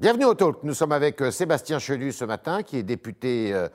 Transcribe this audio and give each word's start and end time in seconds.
Bienvenue 0.00 0.24
au 0.24 0.32
Talk. 0.32 0.62
Nous 0.62 0.72
sommes 0.72 0.92
avec 0.92 1.20
euh, 1.20 1.30
Sébastien 1.30 1.78
Chenu 1.78 2.10
ce 2.10 2.24
matin, 2.24 2.62
qui 2.62 2.78
est 2.78 2.82
député 2.82 3.52
euh, 3.52 3.68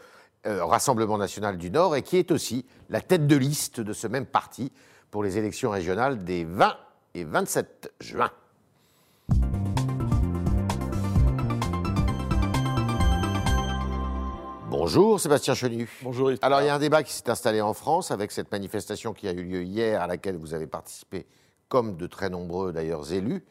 euh, 0.47 0.65
Rassemblement 0.65 1.19
national 1.19 1.55
du 1.59 1.69
Nord 1.69 1.95
et 1.95 2.01
qui 2.01 2.17
est 2.17 2.31
aussi 2.31 2.65
la 2.89 2.99
tête 2.99 3.27
de 3.27 3.35
liste 3.35 3.79
de 3.79 3.93
ce 3.93 4.07
même 4.07 4.25
parti 4.25 4.71
pour 5.11 5.21
les 5.21 5.37
élections 5.37 5.69
régionales 5.69 6.23
des 6.23 6.43
20 6.43 6.75
et 7.13 7.25
27 7.25 7.93
juin. 8.01 8.31
Bonjour 14.71 15.19
Sébastien 15.19 15.53
Chenu. 15.53 15.87
Bonjour. 16.01 16.31
Yves. 16.31 16.39
Alors 16.41 16.61
il 16.61 16.65
y 16.65 16.69
a 16.69 16.73
un 16.73 16.79
débat 16.79 17.03
qui 17.03 17.13
s'est 17.13 17.29
installé 17.29 17.61
en 17.61 17.75
France 17.75 18.09
avec 18.09 18.31
cette 18.31 18.51
manifestation 18.51 19.13
qui 19.13 19.27
a 19.27 19.31
eu 19.31 19.43
lieu 19.43 19.61
hier 19.61 20.01
à 20.01 20.07
laquelle 20.07 20.37
vous 20.37 20.55
avez 20.55 20.65
participé 20.65 21.27
comme 21.69 21.97
de 21.97 22.07
très 22.07 22.31
nombreux 22.31 22.73
d'ailleurs 22.73 23.13
élus 23.13 23.43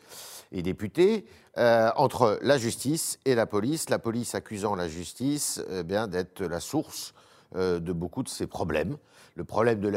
et 0.55 0.63
députés, 0.63 1.27
euh, 1.59 1.91
entre 1.97 2.39
la 2.43 2.57
justice 2.57 3.19
et 3.25 3.35
la 3.35 3.45
police, 3.45 3.91
la 3.91 3.99
police 3.99 4.35
accusant 4.35 4.77
la 4.77 4.89
justice 4.89 5.61
euh, 5.71 5.83
bien 5.83 6.07
d'être 6.07 6.43
la 6.45 6.61
source 6.61 7.13
euh, 7.57 7.81
de 7.81 7.93
beaucoup 7.93 8.23
de 8.23 8.29
ces 8.29 8.47
problèmes. 8.47 8.97
Le 9.35 9.43
problème 9.45 9.81
de 9.81 9.89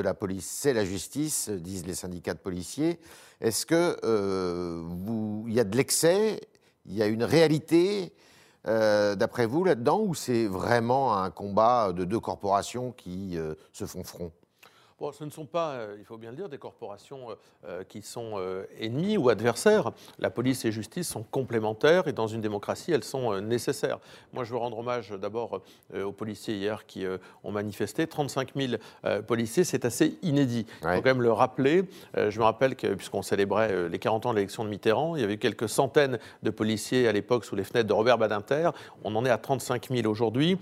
la, 0.00 0.14
police, 0.14 0.46
c'est 0.46 0.74
la 0.74 0.84
justice, 0.84 1.48
disent 1.48 1.86
les 1.86 1.94
syndicats 1.94 2.34
de 2.34 2.38
policiers. 2.38 3.00
Est-ce 3.40 3.64
que 3.64 3.96
il 5.48 5.54
y 5.54 5.60
a 5.60 5.64
de 5.64 5.76
l'excès, 5.78 6.38
il 6.84 6.94
y 6.94 7.02
a 7.02 7.06
une 7.06 7.24
réalité, 7.24 8.12
d'après 8.66 9.46
vous, 9.46 9.64
là-dedans, 9.64 10.02
ou 10.02 10.14
c'est 10.14 10.46
vraiment 10.46 11.16
un 11.16 11.30
combat 11.30 11.94
de 11.94 12.04
deux 12.04 12.20
corporations 12.20 12.92
qui 12.92 13.38
se 13.72 13.86
font 13.86 14.04
front? 14.04 14.30
Bon, 15.02 15.10
ce 15.10 15.24
ne 15.24 15.30
sont 15.30 15.46
pas, 15.46 15.72
euh, 15.72 15.96
il 15.98 16.04
faut 16.04 16.16
bien 16.16 16.30
le 16.30 16.36
dire, 16.36 16.48
des 16.48 16.58
corporations 16.58 17.28
euh, 17.30 17.34
euh, 17.66 17.82
qui 17.82 18.02
sont 18.02 18.38
ennemies 18.78 19.16
ou 19.16 19.30
adversaires. 19.30 19.90
La 20.20 20.30
police 20.30 20.64
et 20.64 20.68
la 20.68 20.72
justice 20.72 21.08
sont 21.08 21.24
complémentaires 21.24 22.06
et 22.06 22.12
dans 22.12 22.28
une 22.28 22.40
démocratie, 22.40 22.92
elles 22.92 23.02
sont 23.02 23.40
nécessaires. 23.40 23.98
Moi, 24.32 24.44
je 24.44 24.52
veux 24.52 24.58
rendre 24.58 24.78
hommage 24.78 25.10
d'abord 25.10 25.60
aux 25.92 26.12
policiers 26.12 26.54
hier 26.54 26.86
qui 26.86 27.04
ont 27.42 27.50
manifesté. 27.50 28.06
35 28.06 28.52
000 28.54 28.74
euh, 29.04 29.22
policiers, 29.22 29.64
c'est 29.64 29.84
assez 29.84 30.18
inédit. 30.22 30.66
Il 30.82 30.86
Ouais. 30.86 30.96
faut 30.96 31.02
quand 31.02 31.10
même 31.10 31.22
le 31.22 31.32
rappeler. 31.32 31.82
Je 32.14 32.38
me 32.38 32.44
rappelle 32.44 32.76
que, 32.76 32.86
puisqu'on 32.94 33.22
célébrait 33.22 33.88
les 33.88 33.98
40 33.98 34.26
ans 34.26 34.30
de 34.30 34.36
l'élection 34.36 34.64
de 34.64 34.68
Mitterrand, 34.68 35.16
il 35.16 35.22
y 35.22 35.24
avait 35.24 35.34
eu 35.34 35.38
quelques 35.38 35.68
centaines 35.68 36.20
de 36.44 36.50
policiers 36.50 37.08
à 37.08 37.12
l'époque 37.12 37.44
sous 37.44 37.56
les 37.56 37.64
fenêtres 37.64 37.88
de 37.88 37.92
Robert 37.92 38.18
Badinter. 38.18 38.70
On 39.02 39.16
en 39.16 39.24
est 39.24 39.30
à 39.30 39.38
35 39.38 39.88
000 39.90 40.08
aujourd'hui. 40.08 40.58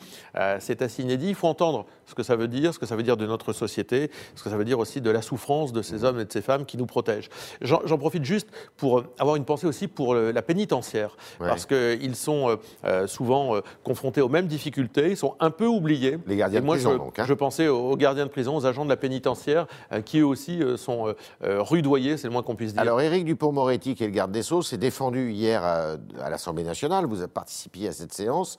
C'est 0.60 0.80
assez 0.80 1.02
inédit. 1.02 1.28
Il 1.28 1.34
faut 1.34 1.48
entendre 1.48 1.84
ce 2.06 2.14
que 2.14 2.22
ça 2.22 2.36
veut 2.36 2.48
dire, 2.48 2.72
ce 2.72 2.78
que 2.78 2.86
ça 2.86 2.96
veut 2.96 3.02
dire 3.02 3.16
de 3.18 3.26
notre 3.26 3.52
société, 3.52 4.10
ce 4.34 4.42
que 4.42 4.50
ça 4.50 4.56
veut 4.56 4.64
dire 4.64 4.78
aussi 4.78 5.00
de 5.00 5.10
la 5.10 5.22
souffrance 5.22 5.72
de 5.72 5.82
ces 5.82 6.04
hommes 6.04 6.20
et 6.20 6.24
de 6.24 6.32
ces 6.32 6.42
femmes 6.42 6.64
qui 6.64 6.76
nous 6.76 6.86
protègent. 6.86 7.28
J'en 7.62 7.98
profite 7.98 8.24
juste 8.24 8.48
pour 8.76 8.98
euh, 9.00 9.06
avoir 9.18 9.36
une 9.36 9.44
pensée 9.44 9.66
aussi 9.66 9.88
pour 9.88 10.14
euh, 10.14 10.32
la 10.32 10.42
pénitentiaire, 10.42 11.16
Ouais. 11.40 11.48
parce 11.48 11.66
qu'ils 11.66 12.16
sont 12.16 12.50
euh, 12.50 12.56
euh, 12.84 13.06
souvent 13.06 13.56
euh, 13.56 13.60
confrontés 13.84 14.20
aux 14.20 14.28
mêmes 14.28 14.46
difficultés, 14.46 15.10
ils 15.10 15.16
sont 15.16 15.34
un 15.40 15.50
peu 15.50 15.66
oubliés. 15.66 16.18
Les 16.26 16.36
gardiens 16.36 16.58
Et 16.60 16.62
de 16.62 16.66
prison, 16.68 16.92
je, 16.92 16.96
donc, 16.98 17.18
hein. 17.18 17.24
je 17.26 17.34
pensais 17.34 17.68
aux, 17.68 17.90
aux 17.90 17.96
gardiens 17.96 18.26
de 18.26 18.30
prison, 18.30 18.56
aux 18.56 18.66
agents 18.66 18.84
de 18.84 18.90
la 18.90 18.96
pénitentiaire, 18.96 19.66
euh, 19.92 20.00
qui 20.02 20.18
eux 20.18 20.26
aussi 20.26 20.62
euh, 20.62 20.76
sont 20.76 21.08
euh, 21.08 21.12
euh, 21.44 21.62
rudoyés, 21.62 22.16
c'est 22.16 22.26
le 22.26 22.32
moins 22.32 22.42
qu'on 22.42 22.56
puisse 22.56 22.72
dire. 22.72 22.82
Alors, 22.82 23.00
Éric 23.00 23.24
Dupont-Moretti, 23.24 23.94
qui 23.94 24.04
est 24.04 24.08
le 24.08 24.12
garde 24.12 24.32
des 24.32 24.42
Sceaux, 24.42 24.62
s'est 24.62 24.78
défendu 24.78 25.30
hier 25.32 25.62
à, 25.64 25.96
à 26.22 26.30
l'Assemblée 26.30 26.64
nationale. 26.64 27.06
Vous 27.06 27.18
avez 27.20 27.28
participé 27.28 27.88
à 27.88 27.92
cette 27.92 28.12
séance. 28.12 28.58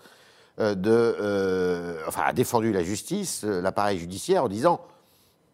euh, 0.59 0.75
de, 0.75 0.89
euh, 0.91 1.95
enfin, 2.08 2.23
a 2.25 2.33
défendu 2.33 2.72
la 2.73 2.83
justice, 2.83 3.44
euh, 3.45 3.61
l'appareil 3.61 3.97
judiciaire, 3.97 4.44
en 4.44 4.47
disant 4.50 4.81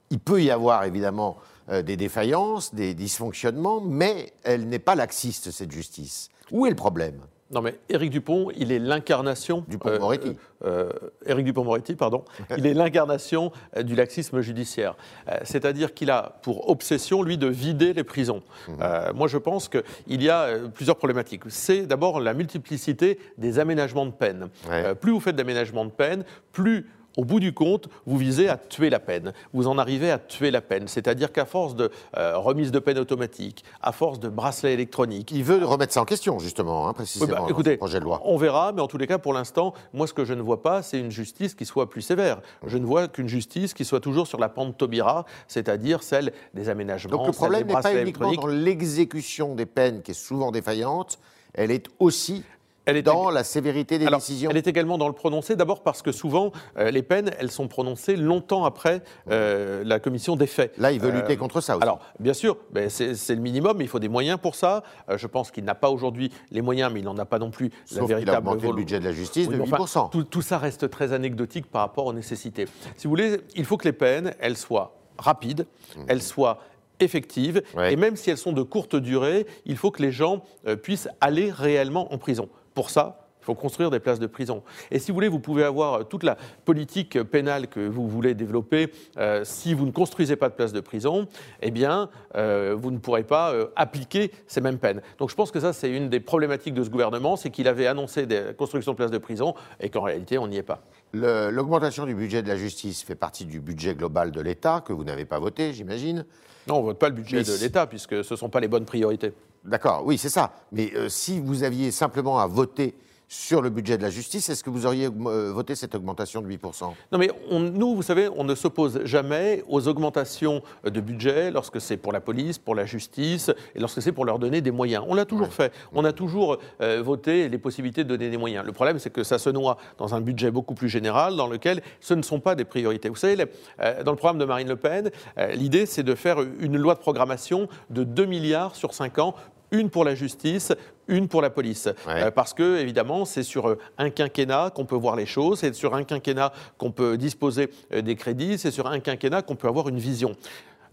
il 0.09 0.19
peut 0.19 0.41
y 0.41 0.51
avoir 0.51 0.83
évidemment 0.85 1.37
euh, 1.69 1.81
des 1.81 1.97
défaillances, 1.97 2.73
des 2.73 2.93
dysfonctionnements, 2.93 3.81
mais 3.81 4.33
elle 4.43 4.67
n'est 4.67 4.79
pas 4.79 4.95
laxiste, 4.95 5.51
cette 5.51 5.71
justice. 5.71 6.29
Où 6.51 6.65
est 6.65 6.69
le 6.69 6.75
problème? 6.75 7.19
Non, 7.49 7.61
mais 7.61 7.79
Éric 7.87 8.09
Dupont, 8.09 8.49
il 8.57 8.73
est 8.73 8.79
l'incarnation. 8.79 9.63
Dupond-Moretti. 9.69 10.35
euh, 10.65 10.91
euh, 10.91 11.09
Éric 11.25 11.45
Dupond-Moretti, 11.45 11.95
pardon. 11.95 12.25
il 12.57 12.65
est 12.65 12.73
l'incarnation 12.73 13.53
du 13.81 13.95
laxisme 13.95 14.41
judiciaire. 14.41 14.97
Euh, 15.29 15.37
C'est-à-dire 15.45 15.93
qu'il 15.93 16.11
a 16.11 16.39
pour 16.41 16.69
obsession, 16.69 17.23
lui, 17.23 17.37
de 17.37 17.47
vider 17.47 17.93
les 17.93 18.03
prisons. 18.03 18.43
Mmh. 18.67 18.71
Euh, 18.81 19.13
moi, 19.13 19.29
je 19.29 19.37
pense 19.37 19.69
qu'il 19.69 20.23
y 20.23 20.29
a 20.29 20.57
plusieurs 20.73 20.97
problématiques. 20.97 21.43
C'est 21.47 21.85
d'abord 21.87 22.19
la 22.19 22.33
multiplicité 22.33 23.17
des 23.37 23.59
aménagements 23.59 24.05
de 24.05 24.11
peine. 24.11 24.49
Ouais. 24.69 24.93
Plus 24.95 25.11
vous 25.13 25.21
faites 25.21 25.37
d'aménagements 25.37 25.85
de 25.85 25.91
peine, 25.91 26.25
plus. 26.51 26.85
Au 27.17 27.25
bout 27.25 27.39
du 27.39 27.51
compte, 27.53 27.89
vous 28.05 28.17
visez 28.17 28.47
à 28.47 28.57
tuer 28.57 28.91
la 28.91 28.99
peine. 28.99 29.33
Vous 29.51 29.67
en 29.67 29.79
arrivez 29.79 30.11
à 30.11 30.19
tuer 30.19 30.51
la 30.51 30.61
peine. 30.61 30.87
C'est-à-dire 30.87 31.31
qu'à 31.31 31.45
force 31.45 31.75
de 31.75 31.89
euh, 32.15 32.37
remise 32.37 32.71
de 32.71 32.77
peine 32.77 32.99
automatique, 32.99 33.63
à 33.81 33.91
force 33.91 34.19
de 34.19 34.29
bracelets 34.29 34.73
électroniques, 34.73 35.31
Il 35.31 35.43
veut 35.43 35.65
remettre 35.65 35.93
ça 35.93 36.01
en 36.01 36.05
question, 36.05 36.37
justement, 36.37 36.87
hein, 36.87 36.91
oui, 36.91 36.95
précisément, 36.95 37.31
bah, 37.31 37.39
dans 37.39 37.47
écoutez, 37.47 37.71
ce 37.71 37.77
projet 37.77 37.99
de 37.99 38.03
loi. 38.03 38.21
on 38.23 38.37
verra, 38.37 38.71
mais 38.71 38.81
en 38.81 38.87
tous 38.87 38.99
les 38.99 39.07
cas, 39.07 39.17
pour 39.17 39.33
l'instant, 39.33 39.73
moi, 39.93 40.05
ce 40.05 40.13
que 40.13 40.25
je 40.25 40.33
ne 40.33 40.41
vois 40.41 40.61
pas, 40.61 40.83
c'est 40.83 40.99
une 40.99 41.11
justice 41.11 41.55
qui 41.55 41.65
soit 41.65 41.89
plus 41.89 42.03
sévère. 42.03 42.39
Je 42.65 42.77
ne 42.77 42.85
vois 42.85 43.07
qu'une 43.07 43.27
justice 43.27 43.73
qui 43.73 43.83
soit 43.83 43.99
toujours 43.99 44.27
sur 44.27 44.39
la 44.39 44.49
pente 44.49 44.77
Taubira, 44.77 45.25
c'est-à-dire 45.47 46.03
celle 46.03 46.31
des 46.53 46.69
aménagements. 46.69 47.17
Donc 47.17 47.27
le 47.27 47.33
problème 47.33 47.67
n'est 47.67 47.73
pas 47.73 47.95
uniquement 47.95 48.31
dans 48.31 48.47
l'exécution 48.47 49.55
des 49.55 49.65
peines, 49.65 50.03
qui 50.03 50.11
est 50.11 50.13
souvent 50.13 50.51
défaillante, 50.51 51.19
elle 51.53 51.71
est 51.71 51.87
aussi 51.99 52.43
Elle 52.87 52.95
est 52.95 53.01
dans 53.03 53.29
la 53.29 53.43
sévérité 53.43 53.99
des 53.99 54.07
Alors, 54.07 54.19
décisions. 54.21 54.49
Elle 54.49 54.55
est 54.57 54.65
également 54.67 54.97
dans 54.97 55.07
le 55.07 55.13
prononcé, 55.13 55.57
d'abord 55.57 55.83
parce 55.83 56.01
que 56.01 56.13
souvent, 56.13 56.53
euh, 56.77 56.89
les 56.89 57.03
peines, 57.03 57.31
elles 57.37 57.51
sont 57.51 57.67
prononcées 57.67 58.15
longtemps 58.15 58.63
après 58.63 59.01
euh, 59.29 59.83
la 59.85 59.99
commission 59.99 60.37
des 60.37 60.47
faits. 60.47 60.73
Là, 60.77 60.93
il 60.93 61.01
veut 61.01 61.09
Euh, 61.09 61.19
lutter 61.21 61.35
contre 61.35 61.59
ça 61.59 61.75
aussi. 61.75 61.83
Alors, 61.83 61.99
bien 62.19 62.33
sûr, 62.33 62.55
ben, 62.71 62.89
c'est 62.89 63.35
le 63.35 63.41
minimum, 63.41 63.75
mais 63.77 63.83
il 63.83 63.89
faut 63.89 63.99
des 63.99 64.07
moyens 64.07 64.39
pour 64.41 64.55
ça. 64.55 64.83
Euh, 65.09 65.17
je 65.17 65.27
pense 65.27 65.51
qu'il 65.51 65.65
n'a 65.65 65.75
pas 65.75 65.89
aujourd'hui 65.89 66.31
les 66.51 66.61
moyens, 66.61 66.89
mais 66.93 67.01
il 67.01 67.05
n'en 67.05 67.17
a 67.17 67.25
pas 67.25 67.39
non 67.39 67.51
plus 67.51 67.69
la 67.91 67.97
Sauf 67.97 68.05
qu'il 68.05 68.13
a 68.13 68.17
véritable 68.19 68.47
augmenté 68.47 68.67
le 68.67 68.73
budget 68.73 68.99
de 68.99 69.05
la 69.05 69.11
justice 69.11 69.47
Oui, 69.47 69.55
de 69.57 69.61
mais 69.61 69.73
enfin, 69.73 69.83
8%. 70.07 70.09
tout, 70.11 70.23
tout 70.23 70.41
ça 70.41 70.57
reste 70.57 70.89
très 70.89 71.11
anecdotique 71.11 71.65
par 71.69 71.81
rapport 71.81 72.05
aux 72.05 72.13
nécessités. 72.13 72.67
Si 72.95 73.03
vous 73.07 73.09
voulez, 73.11 73.41
il 73.55 73.65
faut 73.65 73.75
que 73.75 73.85
les 73.85 73.91
peines, 73.93 74.33
elles 74.39 74.55
soient 74.57 74.95
rapides, 75.17 75.65
elles 76.07 76.21
soient 76.21 76.59
effectives. 76.99 77.61
Ouais. 77.75 77.93
et 77.93 77.95
même 77.95 78.15
si 78.15 78.29
elles 78.31 78.37
sont 78.39 78.53
de 78.53 78.63
courte 78.63 78.95
durée, 78.95 79.45
il 79.65 79.77
faut 79.77 79.91
que 79.91 80.01
les 80.01 80.11
gens 80.11 80.41
euh, 80.67 80.75
puissent 80.75 81.09
aller 81.21 81.51
réellement 81.51 82.11
en 82.13 82.17
prison. 82.17 82.49
Pour 82.77 82.91
ça, 82.91 83.25
il 83.41 83.45
faut 83.45 83.55
construire 83.55 83.89
des 83.89 83.99
places 83.99 84.19
de 84.19 84.27
prison. 84.27 84.61
Et 84.91 84.99
si 84.99 85.09
vous 85.09 85.15
voulez, 85.15 85.29
vous 85.29 85.39
pouvez 85.39 85.63
avoir 85.63 85.93
euh, 85.95 86.03
toute 86.03 86.21
la 86.21 86.37
politique 86.63 87.23
pénale 87.23 87.69
que 87.69 87.79
vous 87.79 88.07
voulez 88.07 88.35
développer. 88.35 88.91
euh, 89.17 89.41
si 89.43 89.73
vous 89.73 89.87
ne 89.87 89.91
construisez 89.91 90.35
pas 90.35 90.47
de 90.47 90.53
places 90.53 90.73
de 90.73 90.79
prison, 90.79 91.27
eh 91.63 91.71
bien, 91.71 92.11
euh, 92.35 92.75
vous 92.77 92.91
ne 92.91 92.99
pourrez 92.99 93.23
pas 93.23 93.51
euh, 93.51 93.65
appliquer 93.75 94.31
ces 94.45 94.61
mêmes 94.61 94.77
peines. 94.77 95.01
Donc 95.17 95.31
je 95.31 95.35
pense 95.35 95.49
que 95.49 95.59
ça, 95.59 95.73
c'est 95.73 95.89
une 95.89 96.07
des 96.07 96.19
problématiques 96.19 96.75
de 96.75 96.83
ce 96.83 96.91
gouvernement, 96.91 97.35
c'est 97.35 97.49
qu'il 97.49 97.67
avait 97.67 97.87
annoncé 97.87 98.27
des 98.27 98.53
constructions 98.55 98.91
de 98.91 98.97
places 98.97 99.09
de 99.09 99.17
prison 99.17 99.55
et 99.79 99.89
qu'en 99.89 100.03
réalité, 100.03 100.37
on 100.37 100.47
n'y 100.47 100.57
est 100.57 100.61
pas. 100.61 100.83
L'augmentation 101.13 102.05
du 102.05 102.13
budget 102.13 102.43
de 102.43 102.47
la 102.47 102.57
justice 102.57 103.01
fait 103.01 103.15
partie 103.15 103.45
du 103.45 103.59
budget 103.59 103.95
global 103.95 104.29
de 104.29 104.41
l'État, 104.41 104.83
que 104.85 104.93
vous 104.93 105.03
n'avez 105.03 105.25
pas 105.25 105.39
voté, 105.39 105.73
j'imagine. 105.73 106.27
Non, 106.67 106.75
on 106.75 106.81
ne 106.81 106.85
vote 106.85 106.99
pas 106.99 107.09
le 107.09 107.15
budget 107.15 107.37
Mais 107.37 107.43
de 107.43 107.57
l'État, 107.59 107.87
puisque 107.87 108.23
ce 108.23 108.35
ne 108.35 108.37
sont 108.37 108.49
pas 108.49 108.59
les 108.59 108.67
bonnes 108.67 108.85
priorités. 108.85 109.33
D'accord, 109.67 110.03
oui, 110.05 110.17
c'est 110.17 110.29
ça. 110.29 110.53
Mais 110.71 110.91
euh, 110.95 111.09
si 111.09 111.39
vous 111.39 111.63
aviez 111.63 111.91
simplement 111.91 112.39
à 112.39 112.47
voter 112.47 112.95
sur 113.29 113.61
le 113.61 113.69
budget 113.69 113.97
de 113.97 114.03
la 114.03 114.09
justice, 114.09 114.47
est-ce 114.47 114.63
que 114.63 114.69
vous 114.69 114.85
auriez 114.85 115.07
euh, 115.07 115.51
voté 115.51 115.75
cette 115.75 115.93
augmentation 115.95 116.39
de 116.41 116.47
8% 116.47 116.93
Non, 117.11 117.17
mais 117.19 117.29
on- 117.51 117.59
nous, 117.59 117.93
vous 117.93 118.01
savez, 118.01 118.29
on 118.33 118.45
ne 118.45 118.55
s'oppose 118.55 119.01
jamais 119.03 119.65
aux 119.67 119.89
augmentations 119.89 120.61
de 120.85 121.01
budget 121.01 121.51
lorsque 121.51 121.81
c'est 121.81 121.97
pour 121.97 122.13
la 122.13 122.21
police, 122.21 122.57
pour 122.57 122.73
la 122.73 122.85
justice 122.85 123.51
et 123.75 123.79
lorsque 123.81 124.01
c'est 124.01 124.13
pour 124.13 124.23
leur 124.23 124.39
donner 124.39 124.61
des 124.61 124.71
moyens. 124.71 125.03
On 125.09 125.13
l'a 125.13 125.25
toujours 125.25 125.51
fait. 125.51 125.73
On 125.91 126.05
a 126.05 126.13
toujours 126.13 126.55
euh, 126.79 127.01
voté 127.03 127.49
les 127.49 127.57
possibilités 127.57 128.05
de 128.05 128.09
donner 128.15 128.29
des 128.29 128.37
moyens. 128.37 128.65
Le 128.65 128.71
problème, 128.71 128.97
c'est 128.97 129.09
que 129.11 129.25
ça 129.25 129.37
se 129.39 129.49
noie 129.49 129.75
dans 129.97 130.15
un 130.15 130.21
budget 130.21 130.49
beaucoup 130.49 130.73
plus 130.75 130.87
général 130.87 131.35
dans 131.35 131.47
lequel 131.47 131.81
ce 131.99 132.13
ne 132.13 132.21
sont 132.21 132.39
pas 132.39 132.55
des 132.55 132.63
priorités. 132.63 133.09
Vous 133.09 133.17
savez, 133.17 133.35
les- 133.35 133.45
euh, 133.81 134.03
dans 134.03 134.11
le 134.11 134.17
programme 134.17 134.39
de 134.39 134.45
Marine 134.45 134.69
Le 134.69 134.77
Pen, 134.77 135.11
euh, 135.37 135.47
l'idée, 135.51 135.85
c'est 135.85 136.03
de 136.03 136.15
faire 136.15 136.37
une 136.61 136.77
loi 136.77 136.93
de 136.93 136.99
programmation 136.99 137.67
de 137.89 138.05
2 138.05 138.23
milliards 138.25 138.77
sur 138.77 138.93
5 138.93 139.19
ans 139.19 139.35
une 139.71 139.89
pour 139.89 140.05
la 140.05 140.15
justice, 140.15 140.73
une 141.07 141.27
pour 141.27 141.41
la 141.41 141.49
police. 141.49 141.89
Ouais. 142.07 142.23
Euh, 142.23 142.31
parce 142.31 142.53
que, 142.53 142.77
évidemment, 142.77 143.25
c'est 143.25 143.43
sur 143.43 143.67
euh, 143.67 143.77
un 143.97 144.09
quinquennat 144.09 144.71
qu'on 144.73 144.85
peut 144.85 144.95
voir 144.95 145.15
les 145.15 145.25
choses, 145.25 145.59
c'est 145.59 145.73
sur 145.73 145.95
un 145.95 146.03
quinquennat 146.03 146.51
qu'on 146.77 146.91
peut 146.91 147.17
disposer 147.17 147.69
euh, 147.93 148.01
des 148.01 148.15
crédits, 148.15 148.57
c'est 148.57 148.71
sur 148.71 148.87
un 148.87 148.99
quinquennat 148.99 149.41
qu'on 149.41 149.55
peut 149.55 149.67
avoir 149.67 149.89
une 149.89 149.99
vision. 149.99 150.35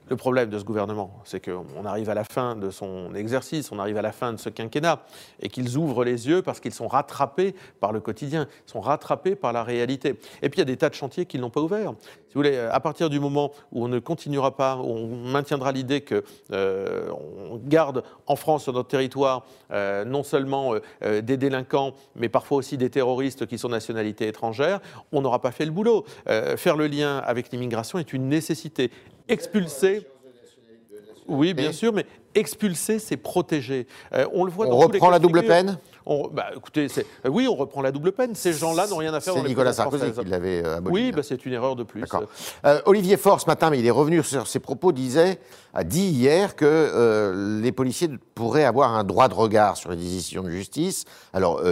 Le 0.09 0.17
problème 0.17 0.51
de 0.51 0.59
ce 0.59 0.65
gouvernement, 0.65 1.23
c'est 1.25 1.43
qu'on 1.43 1.87
arrive 1.87 2.11
à 2.11 2.15
la 2.15 2.25
fin 2.25 2.56
de 2.56 2.69
son 2.69 3.15
exercice, 3.15 3.73
on 3.73 3.79
arrive 3.79 3.97
à 3.97 4.03
la 4.03 4.12
fin 4.12 4.35
de 4.35 4.39
ce 4.39 4.51
quinquennat, 4.51 5.01
et 5.41 5.49
qu'ils 5.49 5.79
ouvrent 5.79 6.05
les 6.05 6.29
yeux 6.29 6.43
parce 6.43 6.61
qu'ils 6.61 6.75
sont 6.75 6.89
rattrapés 6.89 7.55
par 7.81 7.91
le 7.91 8.01
quotidien, 8.01 8.47
sont 8.67 8.83
rattrapés 8.83 9.35
par 9.35 9.55
la 9.55 9.62
réalité. 9.62 10.19
Et 10.43 10.51
puis 10.51 10.59
il 10.59 10.59
y 10.59 10.62
a 10.62 10.67
des 10.67 10.77
tas 10.77 10.91
de 10.91 10.95
chantiers 10.95 11.25
qu'ils 11.25 11.41
n'ont 11.41 11.49
pas 11.49 11.62
ouverts. 11.62 11.95
Si 12.29 12.35
vous 12.35 12.41
voulez, 12.41 12.59
à 12.59 12.81
partir 12.81 13.09
du 13.09 13.19
moment 13.19 13.53
où 13.73 13.85
on 13.85 13.89
ne 13.89 13.99
continuera 13.99 14.56
pas, 14.56 14.77
où 14.77 14.89
on 14.89 15.06
maintiendra 15.31 15.73
l'idée 15.73 16.03
que 16.03 16.23
euh, 16.53 17.11
garde 17.65 18.03
en 18.27 18.37
France, 18.37 18.65
sur 18.65 18.73
notre 18.73 18.89
territoire, 18.89 19.47
euh, 19.71 20.05
non 20.05 20.23
seulement 20.23 20.75
euh, 21.03 21.23
des 21.23 21.37
délinquants, 21.37 21.95
mais 22.15 22.29
parfois 22.29 22.59
aussi 22.59 22.77
des 22.77 22.91
terroristes 22.91 23.47
qui 23.47 23.56
sont 23.56 23.69
nationalité 23.69 24.29
étrangère, 24.29 24.81
on 25.12 25.23
n'aura 25.23 25.41
pas 25.41 25.51
fait 25.51 25.65
le 25.65 25.71
boulot. 25.71 26.05
Faire 26.56 26.77
le 26.77 26.87
lien 26.87 27.19
avec 27.19 27.51
l'immigration 27.51 27.99
est 27.99 28.12
une 28.12 28.29
nécessité. 28.29 28.91
Expulser. 29.29 30.06
Oui, 31.26 31.55
bien 31.55 31.73
sûr, 31.73 31.93
mais 31.93 32.05
expulser, 32.35 32.99
c'est 32.99 33.17
protéger. 33.17 33.87
Euh, 34.12 34.26
on 34.32 34.44
le 34.44 34.50
voit 34.50 34.67
On 34.67 34.71
dans 34.71 34.81
tous 34.87 34.93
les 34.93 34.99
reprend 34.99 35.11
la 35.11 35.19
double 35.19 35.43
peine 35.44 35.79
on, 36.06 36.29
bah, 36.29 36.49
écoutez, 36.55 36.88
oui, 37.26 37.49
on 37.49 37.55
reprend 37.55 37.81
la 37.81 37.91
double 37.91 38.12
peine. 38.12 38.35
Ces 38.35 38.53
gens-là 38.53 38.87
n'ont 38.88 38.99
rien 38.99 39.15
à 39.15 39.21
faire. 39.21 39.32
C'est 39.32 39.43
Nicolas 39.43 39.73
Sarkozy 39.73 40.12
qui 40.12 40.26
l'avait 40.26 40.62
aboli. 40.62 40.93
Oui, 40.93 41.12
bah, 41.12 41.23
c'est 41.23 41.47
une 41.47 41.55
erreur 41.55 41.76
de 41.76 41.82
plus. 41.82 42.05
Olivier 42.85 43.17
Faure, 43.17 43.41
ce 43.41 43.47
matin, 43.47 43.71
mais 43.71 43.79
il 43.79 43.87
est 43.87 43.91
revenu 43.91 44.23
sur 44.23 44.47
ses 44.47 44.61
propos, 44.61 44.93
disait, 44.93 45.38
a 45.73 45.82
dit 45.82 46.05
hier 46.05 46.56
que 46.56 47.59
les 47.62 47.73
policiers 47.73 48.11
pourraient 48.35 48.65
avoir 48.65 48.94
un 48.94 49.05
droit 49.05 49.29
de 49.29 49.35
regard 49.35 49.79
sur 49.79 49.91
les 49.91 49.97
décisions 49.97 50.43
de 50.43 50.50
justice. 50.50 51.06
Alors, 51.32 51.62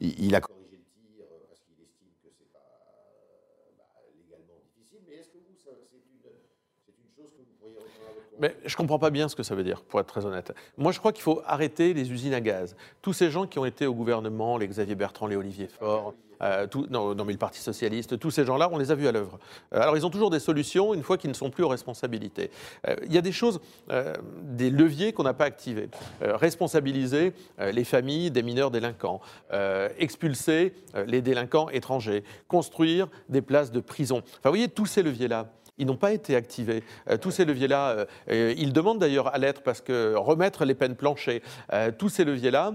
il, 0.00 0.34
a 0.34 0.42
Mais 8.40 8.56
je 8.64 8.74
ne 8.74 8.76
comprends 8.76 8.98
pas 8.98 9.10
bien 9.10 9.28
ce 9.28 9.36
que 9.36 9.42
ça 9.42 9.54
veut 9.54 9.64
dire, 9.64 9.82
pour 9.82 10.00
être 10.00 10.06
très 10.06 10.24
honnête. 10.26 10.52
Moi, 10.78 10.92
je 10.92 10.98
crois 10.98 11.12
qu'il 11.12 11.22
faut 11.22 11.42
arrêter 11.46 11.94
les 11.94 12.10
usines 12.10 12.34
à 12.34 12.40
gaz. 12.40 12.74
Tous 13.02 13.12
ces 13.12 13.30
gens 13.30 13.46
qui 13.46 13.58
ont 13.58 13.66
été 13.66 13.86
au 13.86 13.94
gouvernement, 13.94 14.56
les 14.56 14.66
Xavier 14.66 14.94
Bertrand, 14.94 15.26
les 15.26 15.36
Olivier 15.36 15.68
Faure, 15.68 16.14
euh, 16.42 16.66
le 16.74 17.36
Parti 17.36 17.60
Socialiste, 17.60 18.18
tous 18.18 18.30
ces 18.30 18.44
gens-là, 18.44 18.68
on 18.72 18.78
les 18.78 18.90
a 18.90 18.94
vus 18.94 19.06
à 19.06 19.12
l'œuvre. 19.12 19.38
Euh, 19.74 19.80
alors, 19.80 19.96
ils 19.96 20.06
ont 20.06 20.10
toujours 20.10 20.30
des 20.30 20.40
solutions 20.40 20.94
une 20.94 21.02
fois 21.02 21.18
qu'ils 21.18 21.30
ne 21.30 21.34
sont 21.34 21.50
plus 21.50 21.64
aux 21.64 21.68
responsabilités. 21.68 22.50
Euh, 22.88 22.96
il 23.04 23.12
y 23.12 23.18
a 23.18 23.20
des 23.20 23.32
choses, 23.32 23.60
des 24.42 24.70
leviers 24.70 25.12
qu'on 25.12 25.22
n'a 25.22 25.34
pas 25.34 25.44
activés. 25.44 25.88
responsabiliser 26.20 27.32
les 27.58 27.84
familles 27.84 28.30
des 28.30 28.42
mineurs 28.42 28.70
délinquants, 28.70 29.20
expulser 29.98 30.74
les 31.06 31.22
délinquants 31.22 31.68
étrangers, 31.70 32.24
construire 32.48 33.08
des 33.28 33.42
places 33.42 33.70
de 33.70 33.80
prison. 33.80 34.18
Enfin, 34.18 34.40
vous 34.44 34.50
voyez, 34.50 34.68
tous 34.68 34.86
ces 34.86 35.02
leviers-là, 35.02 35.46
ils 35.80 35.86
n'ont 35.86 35.96
pas 35.96 36.12
été 36.12 36.36
activés. 36.36 36.84
Euh, 37.08 37.16
tous 37.16 37.30
ces 37.30 37.44
leviers-là, 37.44 37.88
euh, 37.88 38.04
euh, 38.30 38.54
ils 38.56 38.72
demandent 38.72 38.98
d'ailleurs 38.98 39.34
à 39.34 39.38
l'être 39.38 39.62
parce 39.62 39.80
que 39.80 40.14
remettre 40.14 40.64
les 40.64 40.74
peines 40.74 40.94
planchées, 40.94 41.42
tous 41.98 42.10
ces 42.10 42.24
leviers-là, 42.24 42.74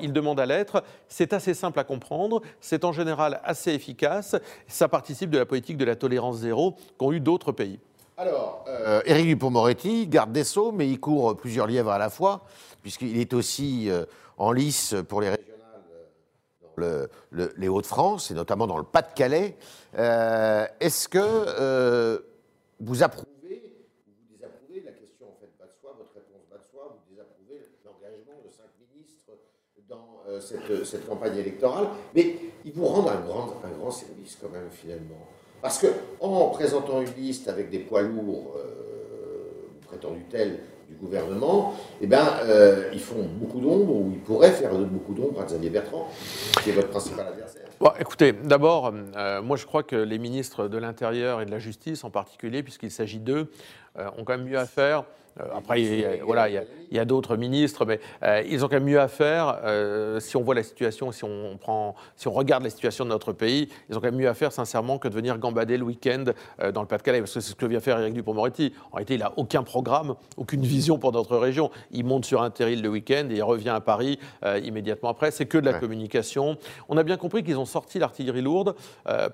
ils 0.00 0.12
demandent 0.12 0.40
à 0.40 0.46
l'être. 0.46 0.84
C'est 1.08 1.32
assez 1.32 1.54
simple 1.54 1.78
à 1.78 1.84
comprendre, 1.84 2.42
c'est 2.60 2.84
en 2.84 2.92
général 2.92 3.40
assez 3.44 3.72
efficace, 3.72 4.36
ça 4.68 4.88
participe 4.88 5.30
de 5.30 5.38
la 5.38 5.46
politique 5.46 5.78
de 5.78 5.84
la 5.84 5.96
tolérance 5.96 6.38
zéro 6.38 6.76
qu'ont 6.98 7.12
eu 7.12 7.20
d'autres 7.20 7.52
pays. 7.52 7.78
Alors, 8.18 8.64
Éric 9.06 9.26
Dupond-Moretti, 9.26 10.06
garde 10.06 10.32
des 10.32 10.44
Sceaux, 10.44 10.72
mais 10.72 10.88
il 10.88 11.00
court 11.00 11.36
plusieurs 11.36 11.66
lièvres 11.66 11.90
à 11.90 11.98
la 11.98 12.10
fois, 12.10 12.42
puisqu'il 12.82 13.18
est 13.18 13.32
aussi 13.32 13.90
en 14.36 14.52
lice 14.52 14.94
pour 15.08 15.22
les 15.22 15.30
régionales 15.30 17.08
dans 17.32 17.48
les 17.56 17.68
Hauts-de-France, 17.68 18.30
et 18.30 18.34
notamment 18.34 18.66
dans 18.66 18.78
le 18.78 18.84
Pas-de-Calais. 18.84 19.56
Est-ce 19.94 21.08
que 21.08 22.22
vous 22.82 23.02
approuvez 23.02 23.62
ou 24.06 24.10
vous 24.10 24.34
désapprouvez, 24.34 24.82
la 24.84 24.92
question 24.92 25.26
en 25.26 25.36
fait 25.40 25.50
pas 25.58 25.66
de 25.66 25.74
soi, 25.80 25.94
votre 25.96 26.12
réponse 26.14 26.42
va 26.50 26.58
de 26.58 26.66
soi, 26.70 26.98
vous 26.98 27.10
désapprouvez 27.10 27.62
l'engagement 27.84 28.42
de 28.44 28.50
cinq 28.50 28.70
ministres 28.90 29.32
dans 29.88 30.22
euh, 30.28 30.40
cette, 30.40 30.84
cette, 30.84 31.06
campagne 31.06 31.36
électorale, 31.36 31.86
mais 32.14 32.36
ils 32.64 32.72
vous 32.72 32.86
rendent 32.86 33.08
un 33.08 33.20
grand, 33.20 33.54
un 33.64 33.70
grand 33.78 33.90
service 33.90 34.36
quand 34.40 34.50
même 34.50 34.70
finalement. 34.70 35.26
Parce 35.60 35.78
que 35.78 35.86
en 36.20 36.48
présentant 36.50 37.00
une 37.00 37.14
liste 37.14 37.48
avec 37.48 37.70
des 37.70 37.78
poids 37.78 38.02
lourds, 38.02 38.56
euh, 38.58 39.78
prétendus 39.86 40.24
tels, 40.28 40.58
du 40.88 40.96
gouvernement, 40.96 41.74
eh 42.00 42.06
ben, 42.06 42.26
euh, 42.44 42.90
ils 42.92 43.00
font 43.00 43.24
beaucoup 43.40 43.60
d'ombre, 43.60 43.94
ou 43.94 44.10
ils 44.12 44.20
pourraient 44.20 44.50
faire 44.50 44.74
beaucoup 44.74 45.14
d'ombre 45.14 45.40
à 45.40 45.44
Xavier 45.44 45.70
Bertrand, 45.70 46.08
qui 46.62 46.70
est 46.70 46.72
votre 46.72 46.90
principal 46.90 47.28
adversaire. 47.28 47.61
Écoutez, 47.98 48.32
d'abord, 48.32 48.92
euh, 49.16 49.42
moi 49.42 49.56
je 49.56 49.66
crois 49.66 49.82
que 49.82 49.96
les 49.96 50.18
ministres 50.18 50.68
de 50.68 50.78
l'Intérieur 50.78 51.40
et 51.40 51.46
de 51.46 51.50
la 51.50 51.58
Justice 51.58 52.04
en 52.04 52.10
particulier, 52.10 52.62
puisqu'il 52.62 52.92
s'agit 52.92 53.18
d'eux, 53.18 53.50
ont 53.96 54.24
quand 54.24 54.36
même 54.36 54.46
mieux 54.46 54.58
à 54.58 54.66
faire 54.66 55.04
euh, 55.40 55.44
après, 55.56 55.82
il 55.82 56.00
y 56.00 56.04
a, 56.04 56.24
voilà, 56.24 56.48
il 56.48 56.62
y 56.90 56.98
a, 56.98 57.04
d'autres 57.04 57.36
ministres, 57.36 57.84
mais 57.86 58.00
euh, 58.22 58.42
ils 58.48 58.64
ont 58.64 58.68
quand 58.68 58.76
même 58.76 58.84
mieux 58.84 59.00
à 59.00 59.08
faire. 59.08 59.60
Euh, 59.64 60.20
si 60.20 60.36
on 60.36 60.42
voit 60.42 60.54
la 60.54 60.62
situation, 60.62 61.10
si 61.12 61.24
on, 61.24 61.56
prend, 61.58 61.94
si 62.16 62.28
on 62.28 62.32
regarde 62.32 62.62
la 62.62 62.70
situation 62.70 63.04
de 63.04 63.10
notre 63.10 63.32
pays, 63.32 63.68
ils 63.88 63.96
ont 63.96 64.00
quand 64.00 64.08
même 64.08 64.16
mieux 64.16 64.28
à 64.28 64.34
faire, 64.34 64.52
sincèrement, 64.52 64.98
que 64.98 65.08
de 65.08 65.14
venir 65.14 65.38
gambader 65.38 65.76
le 65.76 65.84
week-end 65.84 66.24
dans 66.72 66.82
le 66.82 66.86
Pas-de-Calais. 66.86 67.20
Parce 67.20 67.34
que 67.34 67.40
c'est 67.40 67.50
ce 67.50 67.54
que 67.54 67.66
vient 67.66 67.80
faire 67.80 67.98
Éric 67.98 68.14
Dupond-Moretti. 68.14 68.72
En 68.90 68.96
réalité, 68.96 69.14
il 69.14 69.20
n'a 69.20 69.32
aucun 69.36 69.62
programme, 69.62 70.14
aucune 70.36 70.62
vision 70.62 70.98
pour 70.98 71.12
notre 71.12 71.36
région. 71.36 71.70
Il 71.90 72.04
monte 72.04 72.24
sur 72.24 72.42
un 72.42 72.50
terril 72.50 72.82
le 72.82 72.88
week-end 72.88 73.28
et 73.30 73.36
il 73.36 73.42
revient 73.42 73.70
à 73.70 73.80
Paris 73.80 74.18
immédiatement 74.62 75.08
après. 75.08 75.30
C'est 75.30 75.46
que 75.46 75.58
de 75.58 75.64
la 75.64 75.74
communication. 75.74 76.56
On 76.88 76.96
a 76.96 77.02
bien 77.02 77.16
compris 77.16 77.42
qu'ils 77.42 77.58
ont 77.58 77.64
sorti 77.64 77.98
l'artillerie 77.98 78.42
lourde 78.42 78.74